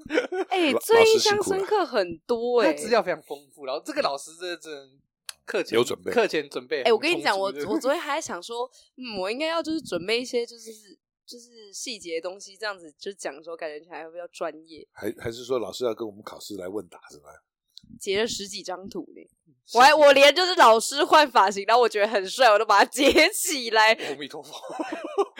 [0.51, 3.65] 哎，最印象深刻很多哎，资料非常丰富。
[3.65, 4.71] 然后这个老师这这
[5.47, 6.83] 课前有准备，课前准备。
[6.83, 10.71] 哎，我跟你讲，我我昨天还在想说，嗯，我应该要就是准备一些就是
[11.31, 14.85] 就是细节的东西，这样子就讲说感觉起来会比较专业。
[14.91, 17.29] 还还是说老师要跟我们考试来问答是吧？
[18.01, 19.23] 截了十几张图呢，
[19.75, 23.93] 我还我连就是老师换发型，然后我觉得很帅，我都把它截起来。
[23.93, 24.53] 阿弥陀佛。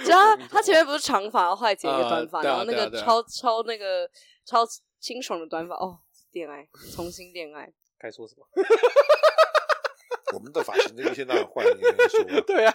[0.05, 4.09] 只要他前面不是长发，然后后来剪一个短发，然后那个超超那个
[4.47, 4.65] 超
[5.01, 5.99] 清爽的短发，哦，
[6.33, 7.73] 恋爱，重新恋爱。
[7.99, 8.47] 该说什么？
[10.33, 12.41] 我们的发型就一天到晚换，你没说。
[12.47, 12.75] 对啊。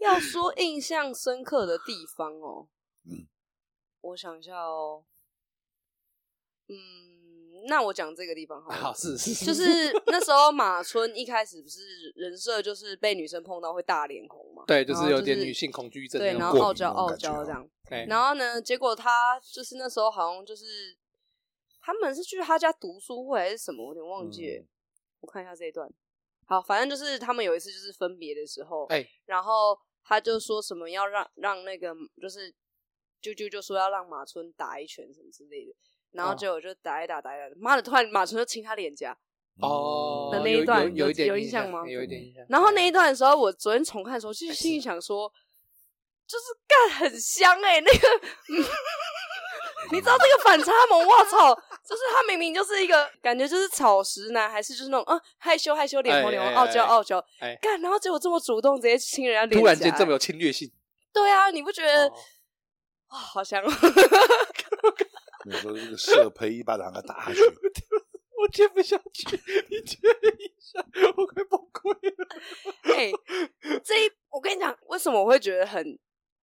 [0.00, 2.68] 要说印象深刻的地方哦，
[3.04, 3.26] 嗯，
[4.00, 5.04] 我想一下哦，
[6.68, 7.16] 嗯。
[7.66, 11.80] 那我讲这个地方好，好是是，就是那时候马村一开始不是
[12.14, 17.68] 人设就是被女生碰到会大脸红嘛，对，就是有点女性恐惧症，对，然后傲娇傲娇这样，
[18.06, 20.96] 然后呢，结果他就是那时候好像就是
[21.80, 24.64] 他们是去他家读书会还是什么，我有点忘记了，
[25.18, 25.92] 我看一下这一段，
[26.46, 29.76] 好，反正就是他们有一次就是分别的时候，哎，然后
[30.08, 32.50] 他就说什么要让让那个就是
[33.20, 35.72] 啾啾就说要让马村打一拳什么之类的。
[36.12, 37.82] 然后结果就打一打打一打，妈的！
[37.82, 39.14] 突然马村就亲他脸颊
[39.60, 41.86] 哦的那一段有有印象吗？
[41.86, 42.42] 有一点印象。
[42.48, 45.30] 然后那一段的时候，我昨天重看的时候，就心里想说，
[46.26, 48.08] 就是干很香哎，那个，
[49.90, 51.06] 你知道这个反差萌？
[51.06, 51.54] 我操！
[51.84, 57.24] 就是他明明就是一个感觉就是草食男，还是就是那种啊害羞害羞脸红脸红傲娇傲娇，
[57.62, 60.70] 干然后结果这么主动，直接亲人家脸颊，突然间这么有侵略性。
[61.12, 62.08] 对啊，你不觉得？
[63.08, 63.64] 哇，好香！
[65.46, 67.40] 你说这个色胚一巴掌给打下去，
[68.36, 69.24] 我接不下去，
[69.70, 70.84] 你接一下，
[71.16, 72.28] 我快崩溃了。
[72.94, 73.12] 哎、欸，
[73.82, 75.98] 这一我跟你讲，为什么我会觉得很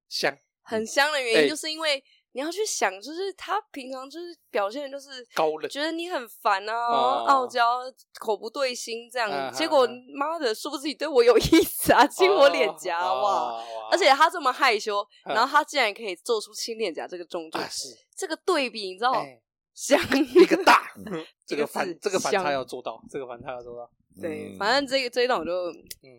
[0.09, 0.35] 香？
[0.63, 2.03] 很香的原因，就是因为
[2.35, 7.79] 你要去想，就是他平常就是表现就是高冷，觉得你很烦啊，傲娇，
[8.19, 9.53] 口不对心这样。
[9.53, 13.63] 结果妈的，殊不知你对我有意思啊，亲我脸颊哇！
[13.89, 19.25] 而且他这么害羞，然后他竟然可以做出亲脸颊这个动作，是这个对比你知道？
[19.73, 19.97] 想
[20.35, 20.91] 一个大，
[21.47, 23.89] 这个反这个反差要做到，这个反差要做到。
[24.21, 25.51] 对，反正这个这一段我就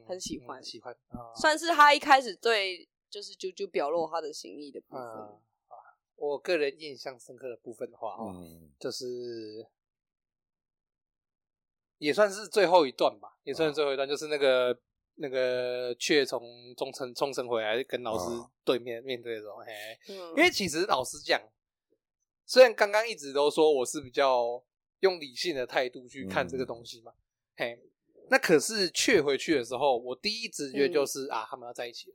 [0.08, 0.96] 很喜欢，喜欢，
[1.38, 5.04] 算是他一开始对就是啾啾表露他的心意的部分。
[6.16, 9.66] 我个人印象深刻的部分的话，嗯，就是
[11.98, 14.78] 也算是最后一段吧，也算是最后一段，就是那个
[15.16, 18.24] 那个雀从中城冲绳回来跟老师
[18.64, 19.72] 对面面对的时候，嘿，
[20.08, 21.40] 因为其实老实讲，
[22.44, 24.64] 虽然刚刚一直都说我是比较
[25.00, 27.12] 用理性的态度去看这个东西嘛，
[27.56, 27.78] 嘿，
[28.30, 32.14] 那可是雀回去的时候，我第一直觉就是啊，他们要在一起。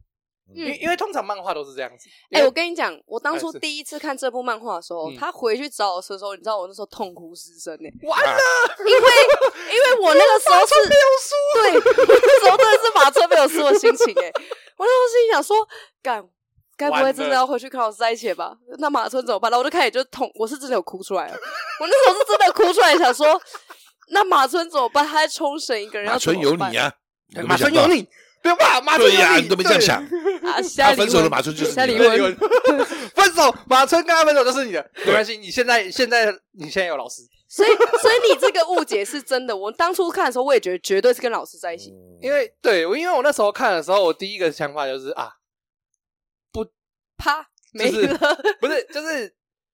[0.54, 2.10] 因为因为通常漫画都是这样子。
[2.32, 7.90] 哎，我跟你讲，我当初第一次看这部漫画的时候，他回去找我的时候，你知道我那时候痛哭失声呢。
[8.04, 8.40] 完了，
[8.80, 14.32] 因为因为我那个时候是没有输，对，那时候真的是马村没有输的心情哎。
[14.78, 15.56] 我那时候心想说，
[16.02, 16.28] 干，
[16.76, 18.54] 该不会真的要回去跟老师在一起吧？
[18.80, 19.50] 那马村怎么办？
[19.50, 21.34] 然后我就开始就痛，我是真的有哭出来了。
[21.80, 23.42] 我那时候是真的哭出来，想说，
[24.10, 25.08] 那马村怎么办？
[25.08, 26.92] 他在冲绳一个人，马村有你啊，
[27.46, 28.06] 马村有你。
[28.42, 30.02] 不要怕，马村呀，你都没这样想。
[30.02, 31.98] 啊他分手了马春就是你。
[33.14, 35.38] 分手，马春跟他分手就是你的，没关系。
[35.38, 39.56] 你现在现在你现在有老师，所以所以你这个误解是真的。
[39.56, 41.94] 我当初看的时候，我也觉得绝对是跟老师在一起。
[42.20, 45.34] 因为对我，因为我那时候看的时候，我第一个想法就是啊，
[46.52, 46.66] 不
[47.18, 48.18] 怕没了，
[48.60, 49.34] 不是，就是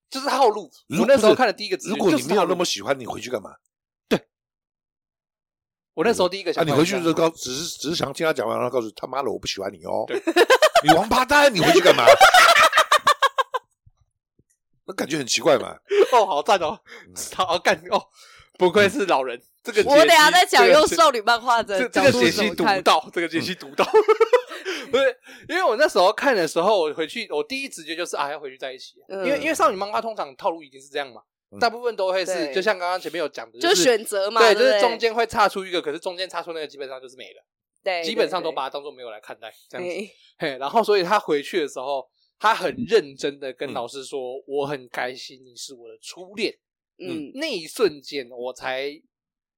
[0.09, 0.69] 就是套路。
[0.99, 3.51] 我那时候看的第一个，如果你没有那么喜欢，你回去干嘛？
[5.97, 10.05] 我那时候第一个想，你回去就告，只是只是想听他讲完，然后告诉他妈的我不喜欢你哦，
[10.85, 12.05] 你王八蛋，你回去干嘛？
[14.85, 15.75] 那感觉很奇怪嘛。
[16.13, 16.79] 哦，好赞哦，
[17.33, 17.99] 好干哦，
[18.59, 19.41] 不愧是老人。
[19.63, 23.83] 这个我等下再讲用少女漫画的这个解析读到，这个解析读到。
[24.91, 25.17] 不是，
[25.49, 31.23] 因为我那时候看的时候，我回去我第一直觉就是啊要回去在一起，因为因为少女漫画通常套路已经是这样嘛。
[31.59, 37.45] 大部分都会是，就像刚刚前面有讲的，就是选择嘛，对，就是中间会差出一个，可是中间差出那个基本上就是没了，
[37.83, 42.05] 对，基本上都把它当做没有来看待这样子，嘿，然后所以他回去的时候，
[42.37, 46.53] 他很认真的跟老师说，我很开心你是我的初恋，
[46.99, 48.91] 嗯，那一瞬间我才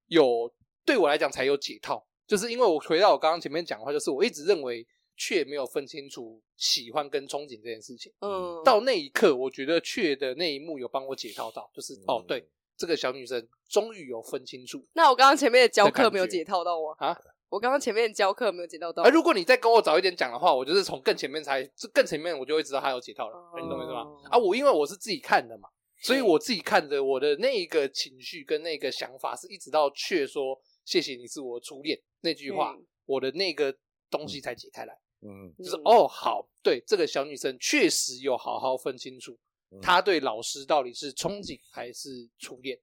[0.07, 0.53] 有，
[0.85, 4.85] 对我来讲才有解套，就是因为我回到我刚刚前面讲的话，就是我一直认为。
[5.19, 8.09] 却没有分清楚喜欢跟憧憬这件事情。
[8.21, 12.47] 嗯，到那一刻，我觉得却的那一幕有帮我解套到，就是、嗯、哦，对，
[12.77, 14.87] 这个小女生终于有分清楚。
[14.93, 16.95] 那我刚刚前面的教课没有解套到吗？
[16.99, 17.15] 啊，
[17.49, 19.03] 我刚刚前面的教课没有解套到。
[19.03, 21.61] 而如果你再跟我早一点讲的话，我就是从更前面才，
[21.93, 23.35] 更前面我就会知道他有解套了。
[23.57, 24.07] 嗯、你懂我意思吗？
[24.31, 25.67] 啊，我因为我是自己看的嘛，
[26.01, 33.75] 所以我自己看的，我的那一个情绪跟那个想法，是一直到却说谢谢你是我初恋那句话，嗯、我的那个
[34.09, 34.97] 东西才解开来。
[35.21, 39.37] 嗯，就是哦，好，对，这个小女生确实有好好分清楚，
[39.81, 42.79] 她对老师到底是憧憬还是初恋。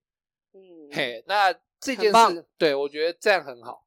[0.52, 0.60] 嗯，
[0.92, 3.86] 嘿，那这件事，对，我觉得这样很好。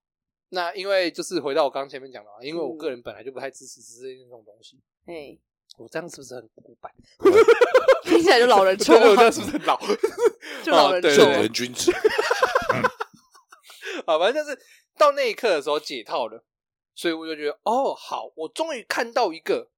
[0.49, 4.79] 那因为就是回到我刚刚前面讲的嘛，因为我个人本来就不太支持这些这种东西。
[5.05, 5.37] 哎，
[5.77, 6.91] 我这样是不是很古板？
[8.03, 9.79] 听起来就老人臭，我这样是不是很老？
[10.65, 11.91] 就老人臭，正人君子。
[14.05, 14.59] 啊，反正就是
[14.97, 16.43] 到那一刻的时候解套了。
[16.99, 19.69] 所以我就觉得，哦，好，我终于看到一个，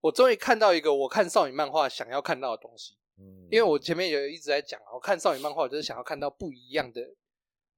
[0.00, 2.96] 我终于看到一个我看少女漫画想要看到的东西。
[3.18, 7.14] 嗯，因为我前面也一直在讲，我看少女漫画就是想要看到不一样的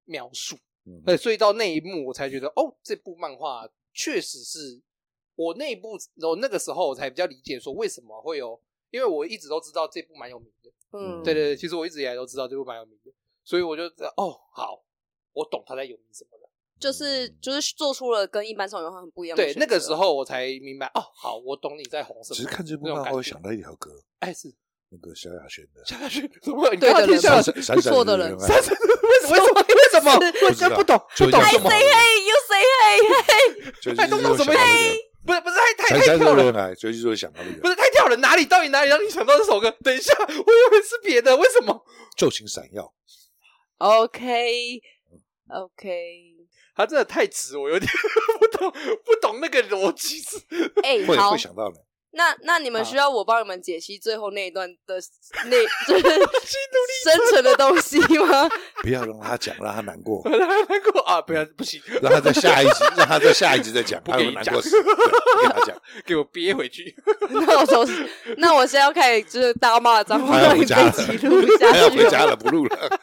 [0.07, 0.57] 描述。
[0.87, 4.81] 嗯，对，所以到那一幕我才觉得，哦，这部漫画确实是
[5.35, 8.59] 我那一部，我那个时候我才比较理解说为什么会有，
[8.89, 10.73] 因为我一直都知道这部蛮有名的。
[10.93, 13.13] 嗯，对对对，其实我一直以来都知道这部蛮有名的，
[13.45, 14.83] 所以我就觉得，哦，好，
[15.35, 16.42] 我懂他在有名什么了。
[16.83, 19.45] 就是就是做出了跟一般少女漫画很不一样的。
[19.45, 22.37] 对，那个时候我才明白哦，好，我懂你在红什么。
[22.37, 24.53] 其实看这部漫画会想到一条歌，哎，是
[24.91, 25.85] 那个萧亚轩的。
[25.87, 26.69] 萧亚轩，怎么？
[26.75, 27.21] 对的人，
[27.81, 28.77] 错的人，为什么？
[29.31, 29.63] 为什么？
[29.63, 30.19] 为什么？
[30.43, 31.01] 为什么不懂？
[31.17, 33.97] 不懂什么？Say hey, you say hey, hey。
[33.97, 34.35] 太懂什么？
[35.25, 37.61] 不是不是太太太跳了，所以就会想到那个。
[37.61, 39.71] 不是太跳了，哪里到底哪里让你想到这首歌？
[39.85, 40.37] 等一下，我以
[40.73, 41.85] 为是别的，为什么？
[42.17, 42.93] 旧情闪耀。
[43.79, 44.83] OK，OK。
[46.75, 47.91] 他真的太直，我有点
[48.41, 48.73] 不懂，
[49.05, 50.39] 不懂那个逻辑是。
[50.83, 51.77] 哎，会会想到的。
[52.15, 55.01] 那那你们需要我帮你们解析最后那一段的
[55.49, 55.57] 那
[55.87, 56.03] 就是
[57.05, 58.47] 生存的东西吗？
[58.83, 61.23] 不要让他讲，让他难过，让他难过啊！
[61.23, 66.95] 不要，不行，让他在下一集，让他在下一集再讲，不给你讲，给他讲，给我憋回去。
[67.31, 67.89] 那我从
[68.37, 70.75] 那我现在要开始就是大骂脏话，让你自
[71.07, 71.79] 己录下去。
[71.79, 73.01] 要回家了，不录了。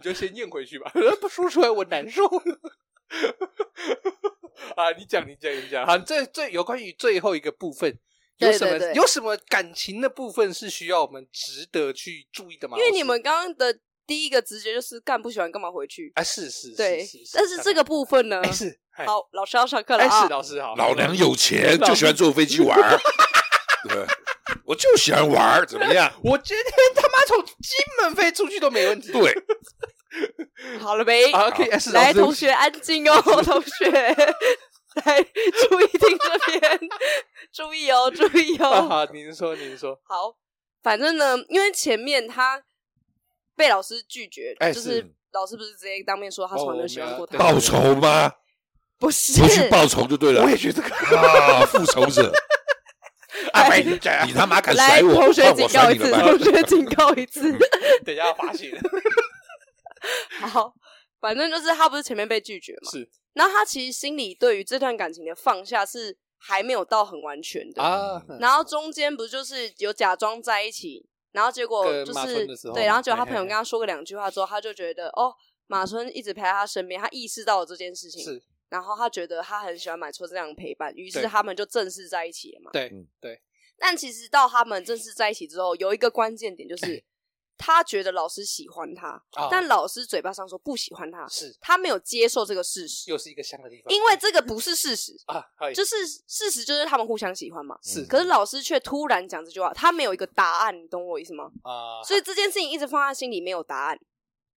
[0.00, 0.90] 你就先咽回去吧，
[1.20, 2.24] 不说出来我难受。
[4.76, 5.86] 啊，你讲，你讲，你讲。
[5.86, 7.98] 好，这最有关于最后一个部分，
[8.38, 12.78] 有什么对对对有什么感情的部分是需要我们值得去注意的吗？
[12.78, 16.22] 因为你们刚刚的第一个直觉就是干不喜欢干嘛回去啊？
[16.22, 17.06] 是是，对。
[17.34, 18.42] 但是这个部分呢？
[18.52, 20.22] 是好，老师要上课了啊！
[20.22, 22.78] 是老师好，老娘有钱就喜欢坐飞机玩
[23.88, 24.06] 对，
[24.64, 26.12] 我就喜欢玩怎么样？
[26.24, 27.54] 我今天他妈从金
[28.02, 29.12] 门飞出去都没问题。
[29.12, 29.34] 对。
[30.80, 33.88] 好了没？OK，来，同学安静哦，同学，
[35.04, 36.80] 来注意听这边，
[37.52, 38.88] 注意哦，注意哦。
[38.88, 39.96] 好，您说，您说。
[40.02, 40.34] 好，
[40.82, 42.60] 反正呢，因为前面他
[43.54, 47.38] 被老师拒绝，就是老师不是直接当面说他从来没有喜欢过他。
[47.38, 48.32] 报仇吗？
[48.98, 50.42] 不是，不去报仇就对了。
[50.42, 52.32] 我也觉得啊，复仇者。
[53.52, 53.80] 哎，
[54.26, 55.14] 你他妈敢甩我？
[55.14, 57.42] 同学警告一次，同学警告一次。
[58.04, 58.70] 等一下要发现。
[60.40, 60.74] 好，
[61.20, 68.22] 反正就是他不是前面被拒绝嘛，是，然后他其实心里对于这段感情的放下是还没有到很完全的啊。
[68.40, 75.32] 然后中间不就是有假装在一起，然后结果就是对，然后结果他朋友跟他说个两句话之后，他就觉得哦，
[75.66, 82.70] 马村一直陪在他身边，他意识到了这件事情，是，然后他觉得他很喜欢买错这样的陪伴，于是他们就正式在一起了嘛。
[82.72, 82.90] 对，
[83.20, 83.42] 对。
[83.78, 87.04] 但其实到他们正式在一起之后，有一个关键点就是。
[87.62, 95.44] 他觉得老师喜欢他，哦、但老师嘴巴上说不喜欢他，是他没有接受这个事实，又是一个香的地方，因为这个不是事实啊，
[95.74, 95.94] 就是
[96.26, 98.02] 事实就是他们互相喜欢嘛，是。
[98.06, 101.50] 可是老师却突然讲这句话，他没有一个答案，你懂我意思吗？
[101.62, 104.00] 啊，所以这件事情一直放在心里没有答案，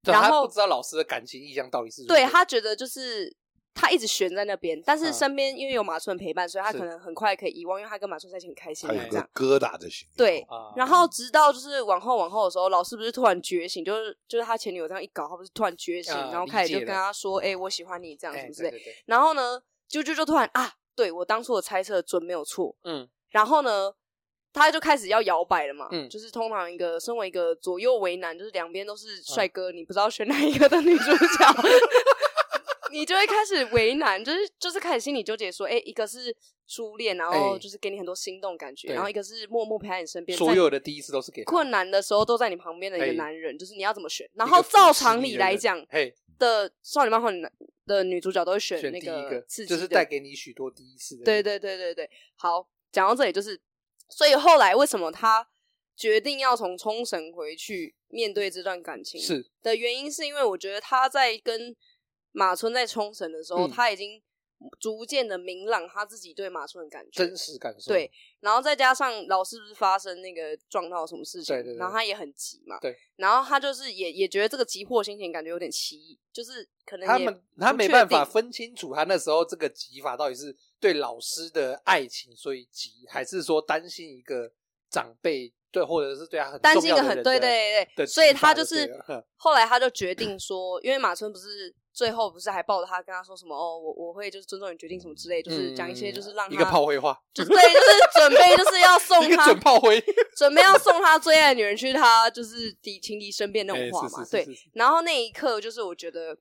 [0.03, 3.35] 然后他不知道老师的感情意向到底是什么，对他觉得就是。
[3.75, 8.87] 他一直悬在那边，但是身边因为有马村陪伴，所以他可能很快可以遗忘，因为他跟马春在一起很开心。
[8.87, 10.13] 他有个疙瘩在心里。
[10.15, 10.45] 对，
[10.75, 22.75] 然后直到就是往后往后的时候，老师不是突然觉醒，就是就是他前女友这样一搞，他不是突然觉醒，然后开始就跟他说：“哎，我喜欢你这样子之类。”然后呢，就就就突然啊，对我当初的猜测准没有错。
[22.83, 23.09] 嗯。
[23.31, 23.91] 然后呢，
[24.53, 25.87] 他就开始要摇摆了嘛。
[25.91, 26.07] 嗯。
[26.07, 31.53] 就是通常一个身为一个左右为难，就是两边都是帅哥，你不知道选哪一个的女主角。
[33.03, 36.33] 你就会开始为难，就是就是开始心里纠结，说，哎，一个是
[36.65, 44.25] 初恋，然后就是给你很多心动感觉，然后一个是默默陪在你身边，所有的第一次都是给困难的时候都在你旁边的一个男人，就是你要怎么选？
[44.35, 45.85] 然后照常理来讲，
[46.39, 47.29] 的少女漫画
[47.85, 51.25] 的女主角都会选那个刺激，就是带给你许多第一次的。
[51.25, 53.59] 对对对对对，好，讲到这里就是，
[54.07, 55.45] 所以后来为什么他
[55.97, 59.19] 决定要从冲绳回去面对这段感情？
[59.19, 61.75] 是的原因是因为我觉得他在跟。
[62.33, 64.21] 马村在冲绳的时候，嗯、他已经
[64.79, 67.93] 逐渐的明朗他自己对马村的感觉，真实感受。
[67.93, 68.11] 对，
[68.41, 84.51] 然后再加上老师不是发生那个撞到什么事情，对对对，然后他也很急嘛，对，然后他就是也也觉得这个急迫心情感觉有点奇异，就是可能他们他没办法分清楚他那时候这个急法到底是对老师的爱情所以急，还是说担心一个
[84.89, 85.53] 长辈。
[85.73, 88.87] 对，或者是对他很担心一个很对对对，所以他就是
[89.35, 100.03] 后来他就决定说，因为马村不是最后不是还抱着他跟他说什么哦，我我会就是尊重你决定什么之类，就是讲一些就是让他一个炮灰话， 就对，就是准备就是要送 他准炮灰，
[100.35, 106.37] 准备要送他最爱的女人去他就是敌情敌身边那种话嘛，对，然后那一刻就是我觉得。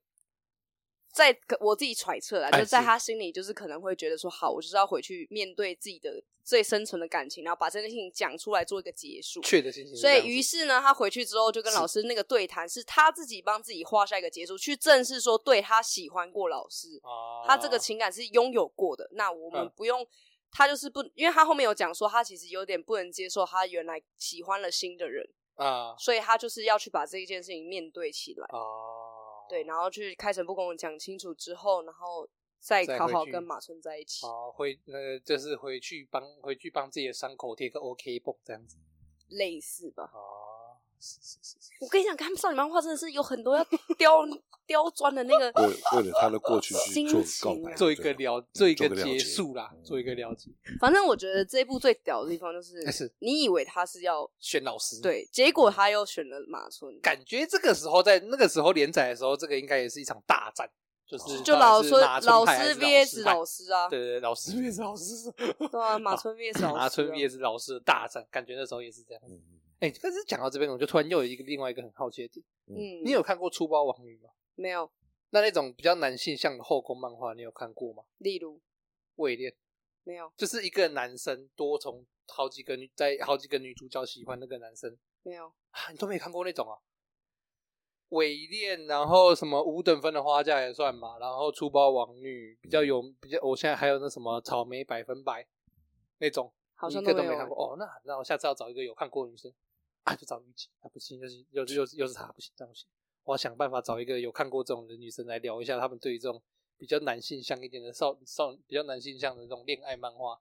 [1.12, 9.42] 在我自己揣测啦，就在他心里，就是可能会觉得说，好，我就是要回去面对自己的最深层的感情，然后把这件事情讲出来，做一个结束。
[9.42, 9.94] 确的心情。
[9.94, 16.98] 所以，于是呢，他回去之后就跟老师那个对谈，是他自己帮自己画下一个结束，去正视说，对他喜欢过老师，
[17.46, 19.06] 他这个情感是拥有过的。
[19.12, 20.06] 那我们不用，
[20.50, 28.46] 他就是不，因为他后面有讲说，他其实有点不能接受他原来喜欢了新的人啊，所以他就是要去把这一件事情面对起来
[29.48, 32.28] 对，然后去开诚布公讲清楚之后，然后
[32.58, 34.24] 再好好跟马村在一起。
[34.24, 38.76] 好，回呃，就是回去帮回去帮自己的伤口贴个 OK 绷这样子，
[39.28, 40.10] 类似吧。
[40.14, 40.61] 哦。
[41.80, 43.64] 我跟你讲，看少女漫画真的是有很多要
[43.98, 44.24] 刁
[44.66, 50.50] 刁钻的那个，为为了他的过去去做告白，做一个了，做一个结束啦，做一个了解。
[50.78, 53.12] 反正我觉得这一部最屌的地方就是，是。
[53.18, 56.96] 你以为他是要选老师，对，结果他又选了马村。
[57.00, 60.70] 感觉这个时候在那个时候连载的时候，这个应该也是一场大战。
[61.04, 65.30] 就是就老师老师 VS 老师啊，对对，老师 VS 老师，
[65.70, 69.22] 对啊，马村 VS 老师，马村 VS 老师的大战，感觉那时候也是这样。
[69.82, 74.30] 哎，可是讲到这边，我就突然又有一个另外一个很好奇的点，嗯，你有看过《粗包王女》吗？
[74.54, 74.88] 没有。
[75.30, 78.04] 那那种比较男性向的后宫漫画，你有看过吗？
[78.18, 78.58] 例如
[79.16, 79.50] 《伪恋》。
[80.04, 84.96] 没有，就是一个男生多从好几个女，在好几个女主角喜欢那个男生。
[85.24, 86.78] 没有啊，你都没看过那种啊？
[88.10, 95.44] 伪恋，然后什么五等分的花嫁也算嘛，然后粗包王女比较有比较，我现在还有那什么草莓百分百
[96.18, 97.76] 那种，好像一个都没看过哦。
[97.76, 99.52] 那那我下次要找一个有看过的女生
[100.04, 102.86] 啊，就找虞姬啊，不行，又是又又又是她，不行，这样不行。
[103.24, 106.42] 我要想办法找一个有看过这种的女生来聊一下，他们对于这种
[106.76, 110.40] 比较男性向一点的少少比较男性向的这种恋爱漫画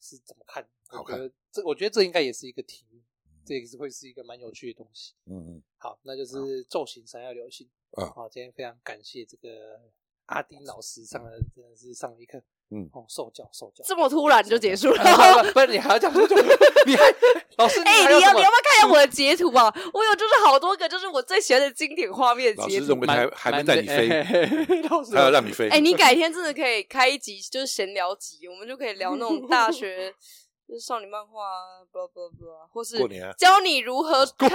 [0.00, 0.68] 是怎么看？
[0.90, 3.00] 我觉得这我觉得这应该也是一个题目。
[3.46, 5.12] 这也是会是一个蛮有趣的东西。
[5.26, 7.68] 嗯嗯，好，那就是昼行三要流星。
[7.90, 9.78] 啊，好，今天非常感谢这个
[10.24, 12.42] 阿丁老师上了，真的是上了一课。
[12.74, 13.84] 嗯，哦，受教受教。
[13.86, 15.44] 这么突然就结束了？
[15.52, 16.34] 不是，你还要讲多久？
[16.84, 17.14] 你还
[17.56, 17.80] 老师？
[17.82, 19.72] 哎，你要你要不要看一下我的截图啊？
[19.92, 22.94] 我有就是好多个，就是我最喜欢的经典画面截图。
[22.96, 25.68] 老师还还没带你飞，还要让你飞。
[25.68, 30.12] 哎，你改天真的可以开一集，就是闲聊集，我们就可以聊那种大学。
[30.66, 32.96] 就是少女漫画啊，blah blah blah，或是
[33.36, 34.50] 教你如何看。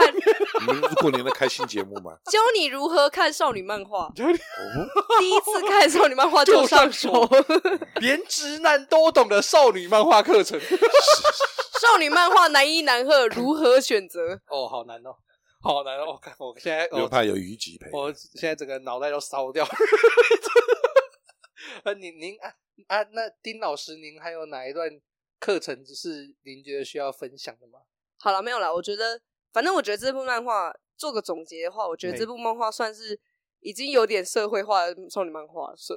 [0.68, 2.18] 你们是过年的开心节目吗？
[2.32, 4.12] 教你如何看少女漫画。
[4.16, 7.30] 第一次看少女漫画就上手，
[8.02, 10.60] 连直男都懂的少女漫画课程。
[11.80, 14.42] 少女漫画男一男二如何选择？
[14.50, 15.16] 哦，好难哦，
[15.62, 16.14] 好难哦！
[16.14, 19.64] 我看我现在又怕有虞姬陪，我现在整个脑袋都烧掉。
[21.84, 22.52] 啊，您您啊
[22.88, 24.90] 啊，那丁老师，您还有哪一段？
[25.40, 27.80] 课程就是您觉得需要分享的吗？
[28.20, 28.74] 好了，没有了。
[28.74, 29.20] 我觉得，
[29.54, 33.20] 反正我觉得这部漫画做个总结的话，我觉得这部漫画算是
[33.62, 35.74] 已经有点社会化的少女漫画。
[35.78, 35.94] 是，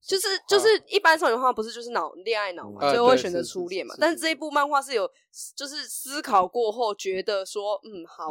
[0.00, 3.94] 就是就是一般少女漫画不是就是脑恋爱脑嘛，最后会选择初恋嘛。
[3.98, 5.10] 但是这一部漫画是有
[5.56, 8.28] 就是思考过后，觉得说，嗯，好，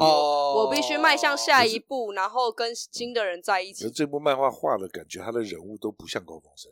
[0.56, 3.90] 我必须迈向下一步，然后跟新的人在一起。
[3.90, 6.72] 这部漫画画的感觉，他的人物都不像高中生。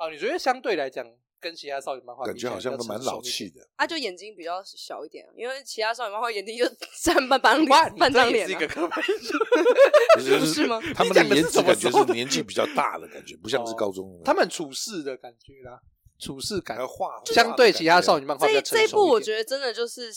[0.00, 1.06] 哦，你觉得相对来讲？
[1.40, 6.64] 跟其他少女漫画感觉好像都蛮老气的，啊，就眼睛比较小一点，因为其他少女漫画眼睛就
[7.02, 8.46] 占半半脸，半张脸。
[8.46, 10.80] 是一个刻板印象，是吗？
[10.94, 14.20] 他们的颜值感觉是年纪比较大的感觉，不像是高中。
[14.24, 15.80] 他们处事的感觉啦，
[16.18, 18.46] 处事感画相对其他少女漫画。
[18.46, 20.12] 这这一部我觉得真的就是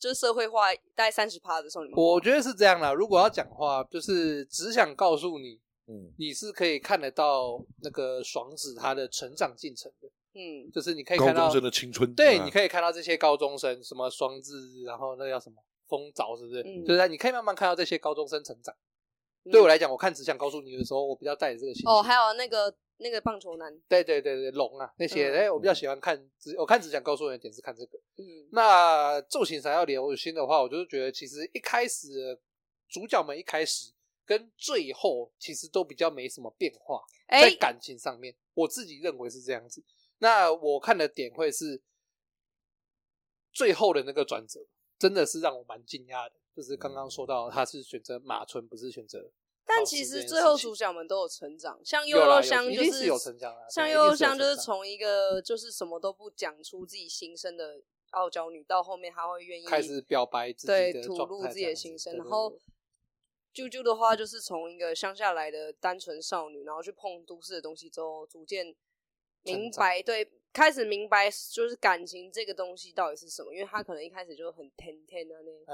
[0.00, 2.02] 就是社会化大概三十趴的少女漫画。
[2.02, 5.58] 我觉得是这样啦，如果要讲话，就是只想告诉你，
[5.88, 10.08] 嗯，你是可以看得到那个爽子他的成长进程的。
[10.36, 15.56] 嗯，就是你可以看到高中生的青春，对，你可以看到这些高中生，什么双字，然后那叫什么
[15.88, 16.62] 风早，是不是？
[16.62, 18.74] 嗯，就是你可以慢慢看到这些高中生成长。
[19.50, 21.88] 对我来讲，我看只想告诉你的时候，我比较带着这个心情。
[21.88, 27.96] 哦，还有那个那个棒球男，对对对对，龙啊那些，哎，我比较喜欢看，只我看只想告诉你的点是看这个。
[28.16, 32.36] 嗯，那昼行三要流星的话，我就是觉得其实一开始
[32.88, 33.92] 主角们一开始
[34.24, 39.80] 跟最后其实都比较没什么变化，在感情上面，我自己认为是这样子。
[40.18, 41.82] 那我看的点会是
[43.52, 44.60] 最后的那个转折，
[44.98, 46.32] 真的是让我蛮惊讶的。
[46.54, 49.30] 就是刚刚说到他是选择马村，不是选择。
[49.66, 53.68] 但其实最后主角们都有成长，像悠悠香就是有成长啊。
[53.68, 62.16] 像悠悠香就是从一个就是什么都不讲出自己心声的傲娇女，到后面她会愿意开始表白自己的，对，吐露自己的心声。
[62.16, 62.50] 然后
[63.52, 68.74] 啾啾的话就是从一个乡下来的单纯少女，然后去碰都市的东西之后，逐渐。
[69.46, 75.64] 明白，对，开始明白就是感情这个东西到底是什么，因为他可能一开始就很天天的那，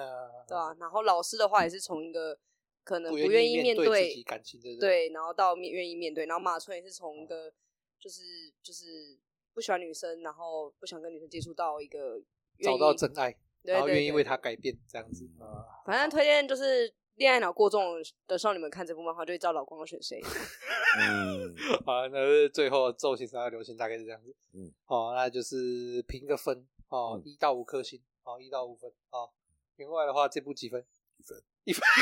[0.47, 0.77] 对吧？
[0.79, 2.39] 然后老师的话也是从一个
[2.85, 7.53] 可能不愿意面对感情的，对，然后到面愿意面对，然后马春也是从一个
[7.99, 8.23] 就是
[8.63, 9.19] 就是
[9.55, 12.21] 不喜欢女生，然后不想跟女生接触到一个
[12.61, 15.85] 找到真爱，然后愿意为他改变这样子啊。
[15.87, 16.93] 反正推荐就是。
[17.17, 17.97] 恋爱脑过重
[18.27, 20.21] 的少女们看这部漫画，就会知道老公要选谁。
[20.99, 21.55] 嗯，
[21.85, 24.35] 好，那最后昼行三要流星大概是这样子。
[24.55, 29.33] 嗯，好，那就是评个分哦，一到五颗星，好，一到五分，好。
[29.77, 30.85] 另外的话，这部几分？
[31.19, 31.83] 一分，一分。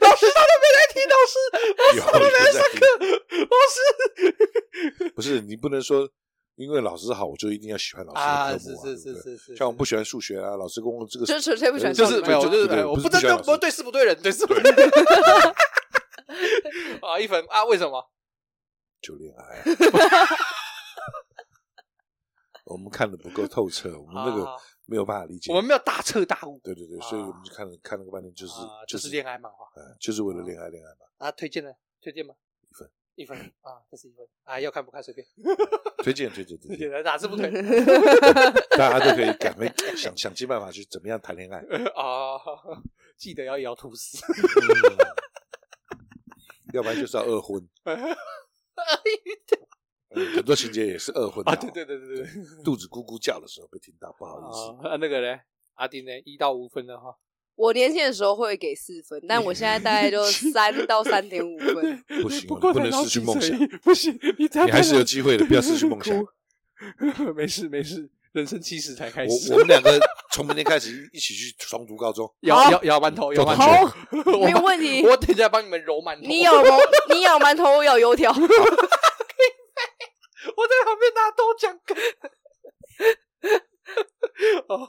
[0.00, 1.38] 老师，他都没来听，老师，
[1.76, 2.80] 老师他都没来上课，
[3.44, 5.10] 老师。
[5.14, 6.10] 不是，你不能说。
[6.58, 8.92] 因为老师好，我就一定要喜欢老师的科目啊！
[8.92, 14.74] 是是是是是，像我不喜欢数学啊，老师跟我这个就是纯粹不喜欢，就是没有，就是没有，我不知道不对事不对人，对事不对人。
[17.00, 17.64] 啊，一分啊？
[17.64, 18.10] 为什么？
[19.00, 19.62] 就恋爱。
[22.64, 24.44] 我们看的不够透彻，我们那个
[24.84, 26.60] 没有办法理解，我们没有大彻大悟。
[26.64, 28.54] 对对对，所以我们就看了看了个半天，就是
[28.88, 29.58] 就是恋爱漫画，
[30.00, 31.06] 就是为了恋爱恋爱嘛。
[31.18, 31.70] 啊，推荐呢？
[32.02, 32.34] 推荐吗？
[33.18, 35.26] 一分啊，这是一分啊，要看不看随便。
[36.04, 37.50] 推荐推荐推荐， 哪次不推？
[38.78, 39.66] 大家都可以赶快
[39.96, 41.58] 想想尽办法去怎么样谈恋爱
[41.96, 42.38] 啊！
[43.18, 44.18] 记得要咬吐司，
[46.72, 47.60] 要不然就是要二婚。
[50.10, 51.54] 很多情节也是二婚啊！
[51.56, 52.26] 对对对对对，
[52.64, 54.88] 肚子咕咕叫的时候被听到，不好意思。
[54.88, 55.40] 啊，那个呢？
[55.74, 56.12] 阿丁呢？
[56.24, 57.12] 一到五分的话。
[57.58, 62.04] 我年轻的时候会给四分，但我现在大概就 三到三点五分。
[62.22, 63.58] 不行，不能失去梦想。
[63.82, 66.16] 不行，你你还是有机会的，不要失去梦想。
[67.34, 69.52] 没事没事，人生七十才开始。
[69.52, 69.98] 我我们两个
[70.30, 73.90] 从明天开始一起去重读高中，咬咬咬馒头，咬馒头，
[74.40, 75.04] 没有问题。
[75.04, 76.22] 我等一下帮你们揉馒头。
[76.28, 76.78] 你咬馒，
[77.12, 78.30] 你咬馒头，我咬油条。
[78.30, 78.44] 我在
[80.84, 81.76] 旁边拿豆浆。
[84.68, 84.88] 哦。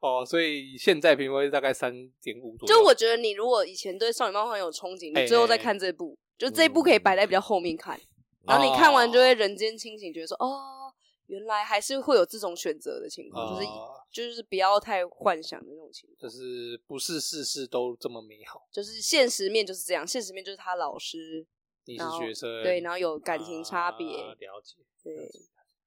[0.00, 1.92] 哦，所以现在评分大概三
[2.22, 2.74] 点五左右。
[2.74, 7.98] 就我觉得，你如果以前对少女漫画很有憧憬，你最后再看这部，就这部可以摆在比较后面看。
[8.46, 10.92] 然后你看完就会人间清醒，觉得说，哦，
[11.26, 13.66] 原来还是会有这种选择的情况，就是
[14.12, 21.44] 就是不要太幻想的那种情况，就是不是事事都这么美好，就是现实面就是这样，现实面就是他老师，
[21.86, 25.28] 你是学生，对，然后有感情差别，了解，对。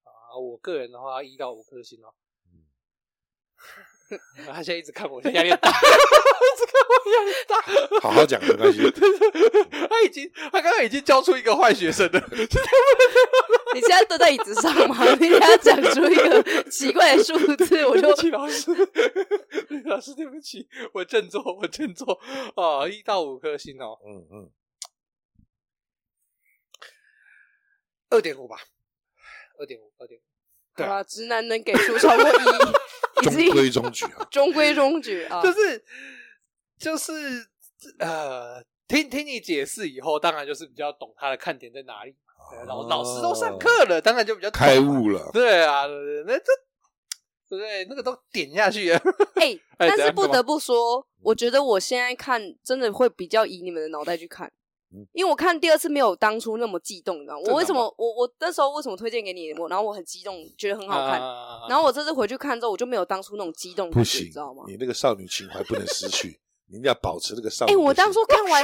[0.03, 2.13] 啊，我个人的话，一到五颗星哦。
[4.47, 7.99] 他现在一直看我，压力大， 一直看我压力大。
[8.01, 8.79] 好好讲没关系。
[9.89, 12.29] 他已经，他刚刚已经教出一个坏学生了。
[13.73, 15.05] 你现在蹲在椅子上吗？
[15.19, 18.71] 你给他讲出一个奇怪的数字，我就对不起老师，
[19.85, 22.19] 老师对不起，我振作，我振作。
[22.55, 24.51] 啊，一到五颗星哦，嗯嗯，
[28.09, 28.57] 二点五吧，
[29.59, 30.23] 二点五，二点五。
[30.75, 32.33] 对啊，直男能给出超过一。
[33.21, 35.83] 中规中矩啊， 中规中矩啊，就是
[36.77, 37.13] 就是
[37.99, 42.15] 呃，听听你解释以后，当然就是比较懂他的看点在哪里。
[42.65, 45.29] 老老师都上课了，当然就比较开悟了。
[45.31, 46.45] 对啊，对对，那这
[47.47, 48.99] 对对，那个都点下去了。
[49.35, 54.51] 哎，但是不得不说，我觉得我现在看真的会比较以你们的脑袋去看。
[55.13, 57.43] 因为我看第二次没有当初那么激动，你知道吗？
[57.47, 59.53] 我为什么我我那时候为什么推荐给你？
[59.53, 61.19] 我然后我很激动，觉得很好看。
[61.69, 64.63] 然后我这次回去看之后，我就没有当初那种激动，不行，你知道吗？
[64.67, 66.39] 你那个少女情怀不能失去，
[66.71, 67.73] 你一定要保持那个少女。
[67.73, 68.63] 哎，我当初看完，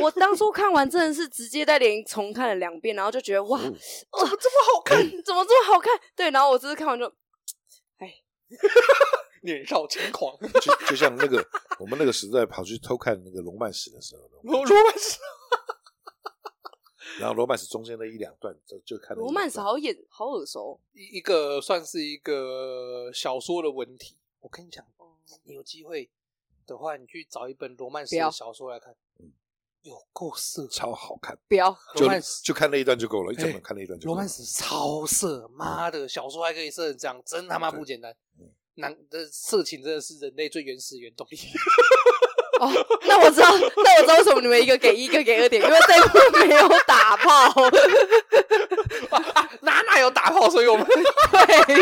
[0.00, 3.78] 我当初看完真的是直接在连重看了两遍，然后就觉得哇，怎么
[4.12, 4.98] 这么好看？
[5.24, 5.92] 怎么这么好看？
[6.16, 7.04] 对，然后我这次看完就，
[7.98, 8.10] 哎。
[9.54, 11.44] 年少轻狂， 就就像那个
[11.78, 15.18] 我们那个时代跑去偷看那个罗曼史的时候，罗曼史，
[17.20, 24.16] 然后罗曼史中间的一两段就就看罗曼史好眼好耳熟，一一个算是一个小说的文体。
[24.40, 24.86] 我跟你讲，
[25.44, 26.08] 你有机会
[26.64, 29.32] 的话，你去找一本罗曼史的小说来看，嗯，
[29.82, 31.36] 有够色，超好看。
[31.48, 34.14] 不要罗曼史，就看那一段就够了，一整本看那一段就够了。
[34.14, 38.16] 罗曼史超色，妈的，小说还可以色成这样，真他妈不简单。
[38.78, 41.38] 男的色情真的是人类最原始原动力。
[42.60, 42.68] 哦，
[43.06, 47.52] 那我知道，那我知道为什么你们一个给一个给二点，因为这部没有打炮。
[49.10, 50.50] 啊，哪哪有打炮？
[50.50, 51.76] 所以我们对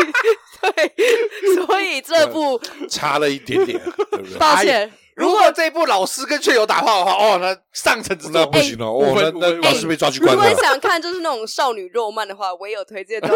[0.61, 3.79] 对，所以这部差了一点点，
[4.11, 4.37] 对不对？
[4.37, 10.47] 抱歉，如果这部老师跟却有打炮的话，哦，那上层那不行了，哦，那那老师被抓去关了。
[10.47, 13.27] 如果想看就是那种少女肉漫的话，我也有推荐的，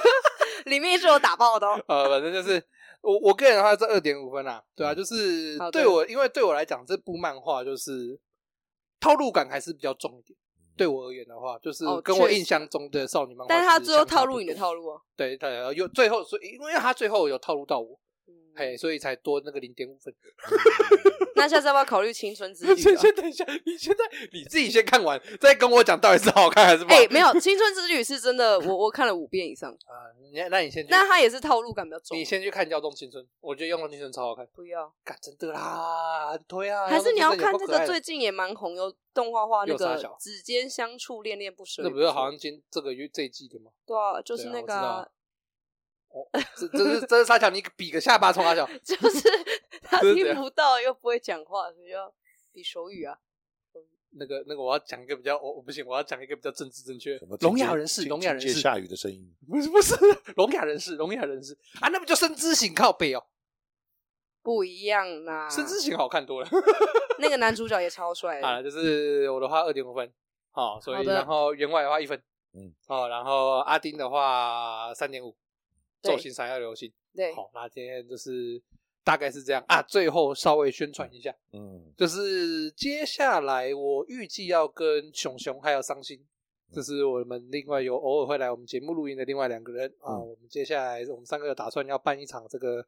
[0.66, 1.66] 里面是有打炮的。
[1.86, 2.62] 呃，反正就是。
[3.04, 8.18] 我我个人的话是二点五分啊，对啊，就是对我，因为对我来讲，这部漫画就是
[8.98, 10.36] 套路感还是比较重一点。
[10.76, 17.96] 对我而言的话，就是跟我印象中的少女漫画，但是他最后套路你的套路啊，对对，有最后所以，因为他最后有套路到我，
[18.54, 20.14] 嘿，所以才多那个零点五分。
[21.36, 22.76] 那下次要不要考虑青春之旅？
[22.80, 27.04] 先先等一下，你现在你自己先看完，再跟我讲到底是好看还是不好看？
[27.04, 30.14] 哎，没有，青春之旅是真的，我我看了五遍以上啊。
[30.32, 32.16] 你那你先，那他也是套路感比较重。
[32.16, 34.46] 你先去看《妖动青春》，我觉得《妖动青春》超好看。
[34.54, 36.86] 不要，干真的啦，很推啊！
[36.86, 41.82] 还是你要看这个最近也蛮红，有动画化那个《指尖相触，恋恋不舍》。
[41.84, 43.70] 那不是好像今这个月这一季的吗？
[43.84, 45.10] 对啊，就是那个。
[46.14, 46.22] 哦，
[46.56, 49.28] 这这是这是沙桥，你比个下巴冲沙桥， 就是
[49.82, 52.14] 他听不到又不会讲话，所以要
[52.52, 53.18] 比手语啊。
[54.16, 57.18] 那个那个，我要讲一个比较，我我不行，我要讲一个比较政治正确。
[57.40, 59.96] 聋哑人士，聋哑人士，下雨的声音，不是不是，
[60.36, 63.26] 聋哑人士，聋哑人士啊，那不就深之行靠背哦，
[64.40, 66.48] 不一样啦，深之行好看多了，
[67.18, 68.40] 那个男主角也超帅。
[68.40, 70.08] 啊，就是我的话二点五分，
[70.52, 72.16] 好，所以然后员外的话一分，
[72.52, 75.34] 嗯，好，然后阿丁的话三点五。
[76.04, 78.62] 寿星三要流行，对，好，那今天就是
[79.02, 79.80] 大概是这样啊。
[79.82, 86.22] 最后稍微宣传一下，嗯，就是接下来我预计要跟熊熊还有伤心
[86.72, 90.18] 这是我们另外有偶尔会来我们节目录音的另外两个人啊。
[90.18, 92.84] 我们接下来我们三个打算要办一场这个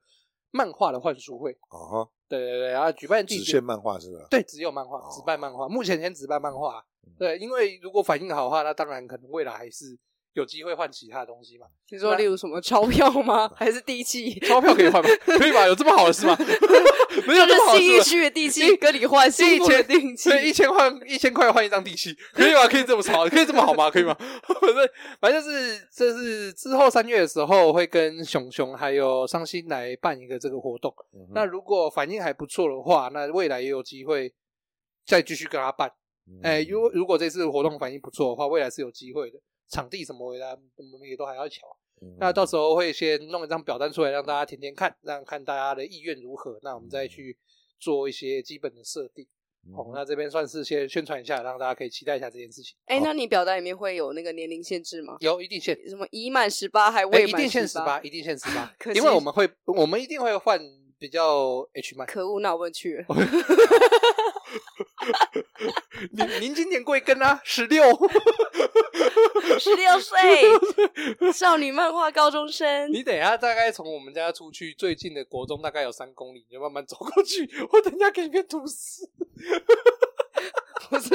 [0.51, 1.57] 漫画的幻书会。
[1.71, 4.27] 哦，对对对，然后举办只限漫画是吧？
[4.31, 5.69] 对，只有漫画，只办漫画。
[5.69, 6.85] 目前先只办漫画。
[7.19, 9.97] 对，因为如果反应好的话，那当然可能未来还是。
[10.37, 11.67] 有机会换其他的东西吗？
[11.89, 13.51] 你说，例如什么钞票吗？
[13.57, 14.39] 还是地契？
[14.47, 15.09] 钞票可以换吗？
[15.25, 15.67] 可以吧？
[15.67, 16.37] 有这么好的事吗？
[17.27, 17.85] 没有这么好的事。
[17.87, 22.69] 信义区的地契跟你换，信义区的地契，对，一千换一千块换一张地契，可以吗？
[22.69, 23.27] 可以这么潮？
[23.31, 23.91] 可以这么好吗？
[23.91, 24.15] 可以吗？
[24.61, 24.89] 反正
[25.21, 30.95] 反正就是，这是之后三月的时候会跟熊熊还有伤心来办一个这个活动。
[31.15, 34.35] 嗯、那如果反应还不错的话，那未来也有机会
[35.07, 35.91] 再继续跟他办。
[36.43, 39.39] 哎、如果如果这次活动反应不错的话，未来是有机会的。
[39.69, 41.67] 场地什么的，我们也都还要瞧。
[42.03, 46.59] 嗯、那到时候会先弄一张表单出来，让大家填填看，让看大家的意愿如何。
[46.63, 47.39] 那我们再去
[47.81, 49.27] 做一些基本的设定。
[49.75, 52.77] 好、嗯哦，那这边算是先宣传一下，让大家可以期待一下这件事情。
[52.85, 55.17] 哎、欸，那你表单里面会有那个年龄限制吗？
[55.21, 57.31] 有一定限，什么已满十八还未满、欸？
[57.31, 58.73] 一定限十八，一定限十八。
[58.95, 60.61] 因为我们会，我们一定会换
[60.99, 62.07] 比较 H 漫。
[62.07, 63.05] 可恶，那我不去。
[66.13, 67.41] 您您今年贵庚啊？
[67.45, 67.83] 十六，
[69.59, 70.19] 十六岁，
[71.33, 72.93] 少女漫画高中生。
[72.93, 77.49] 你等一下，大概从我们家出去最近的国中大概有三公里，你就慢慢走过去。
[77.73, 79.09] 我等一下给你片吐司。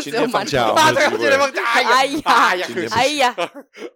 [0.01, 0.73] 今天放假，
[1.09, 1.63] 今天放假。
[1.63, 3.35] 哎呀，哎呀，哎呀！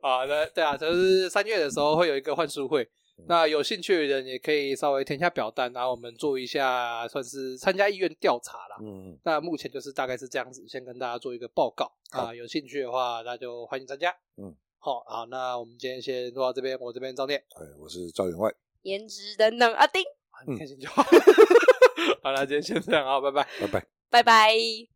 [0.02, 2.88] 啊，对对啊，就是三月的时候会有一个换书会。
[3.28, 8.78] 那有兴趣的人也可以稍微填一下表单，然后我们做一下算是参加意愿调查啦。
[8.82, 12.36] 嗯，那目前就是大概是这样子，先跟大家做一个报告啊。
[12.36, 14.14] 有兴趣的话，那就欢迎参加。
[14.38, 20.04] 嗯，好，好，那我们今天先录到这边，我这边赵念，哎，我是赵员外，颜值等等阿丁，
[20.46, 21.02] 你开心就好。
[22.22, 24.88] 好了，今天先这样啊，拜拜，拜拜，拜拜。